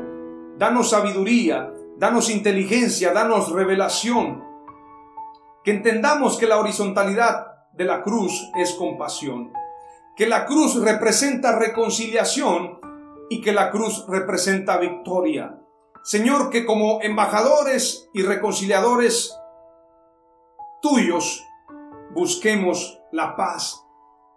Danos 0.58 0.90
sabiduría, 0.90 1.72
danos 1.96 2.28
inteligencia, 2.28 3.14
danos 3.14 3.52
revelación. 3.52 4.44
Que 5.64 5.70
entendamos 5.70 6.36
que 6.36 6.46
la 6.46 6.58
horizontalidad 6.58 7.46
de 7.72 7.84
la 7.86 8.02
cruz 8.02 8.50
es 8.54 8.74
compasión. 8.74 9.50
Que 10.14 10.26
la 10.26 10.44
cruz 10.44 10.78
representa 10.78 11.58
reconciliación 11.58 12.80
y 13.30 13.40
que 13.40 13.52
la 13.54 13.70
cruz 13.70 14.04
representa 14.08 14.76
victoria. 14.76 15.58
Señor, 16.02 16.50
que 16.50 16.66
como 16.66 17.00
embajadores 17.00 18.10
y 18.12 18.24
reconciliadores 18.24 19.34
tuyos 20.82 21.42
busquemos 22.14 23.00
la 23.12 23.36
paz, 23.36 23.84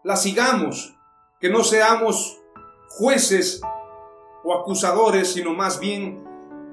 la 0.03 0.15
sigamos, 0.15 0.97
que 1.39 1.49
no 1.49 1.63
seamos 1.63 2.41
jueces 2.89 3.61
o 4.43 4.53
acusadores, 4.53 5.33
sino 5.33 5.53
más 5.53 5.79
bien 5.79 6.23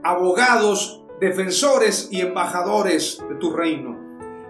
abogados, 0.04 1.04
defensores 1.20 2.08
y 2.10 2.20
embajadores 2.20 3.22
de 3.28 3.34
tu 3.36 3.52
reino. 3.52 3.98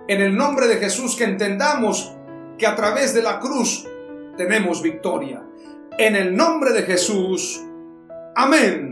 En 0.09 0.21
el 0.21 0.37
nombre 0.37 0.67
de 0.67 0.77
Jesús 0.77 1.17
que 1.17 1.25
entendamos 1.25 2.13
que 2.59 2.67
a 2.67 2.75
través 2.75 3.15
de 3.15 3.23
la 3.23 3.39
cruz 3.39 3.87
tenemos 4.37 4.83
victoria 4.83 5.45
en 5.99 6.17
el 6.17 6.35
nombre 6.35 6.73
de 6.73 6.83
Jesús. 6.83 7.63
Amén. 8.35 8.92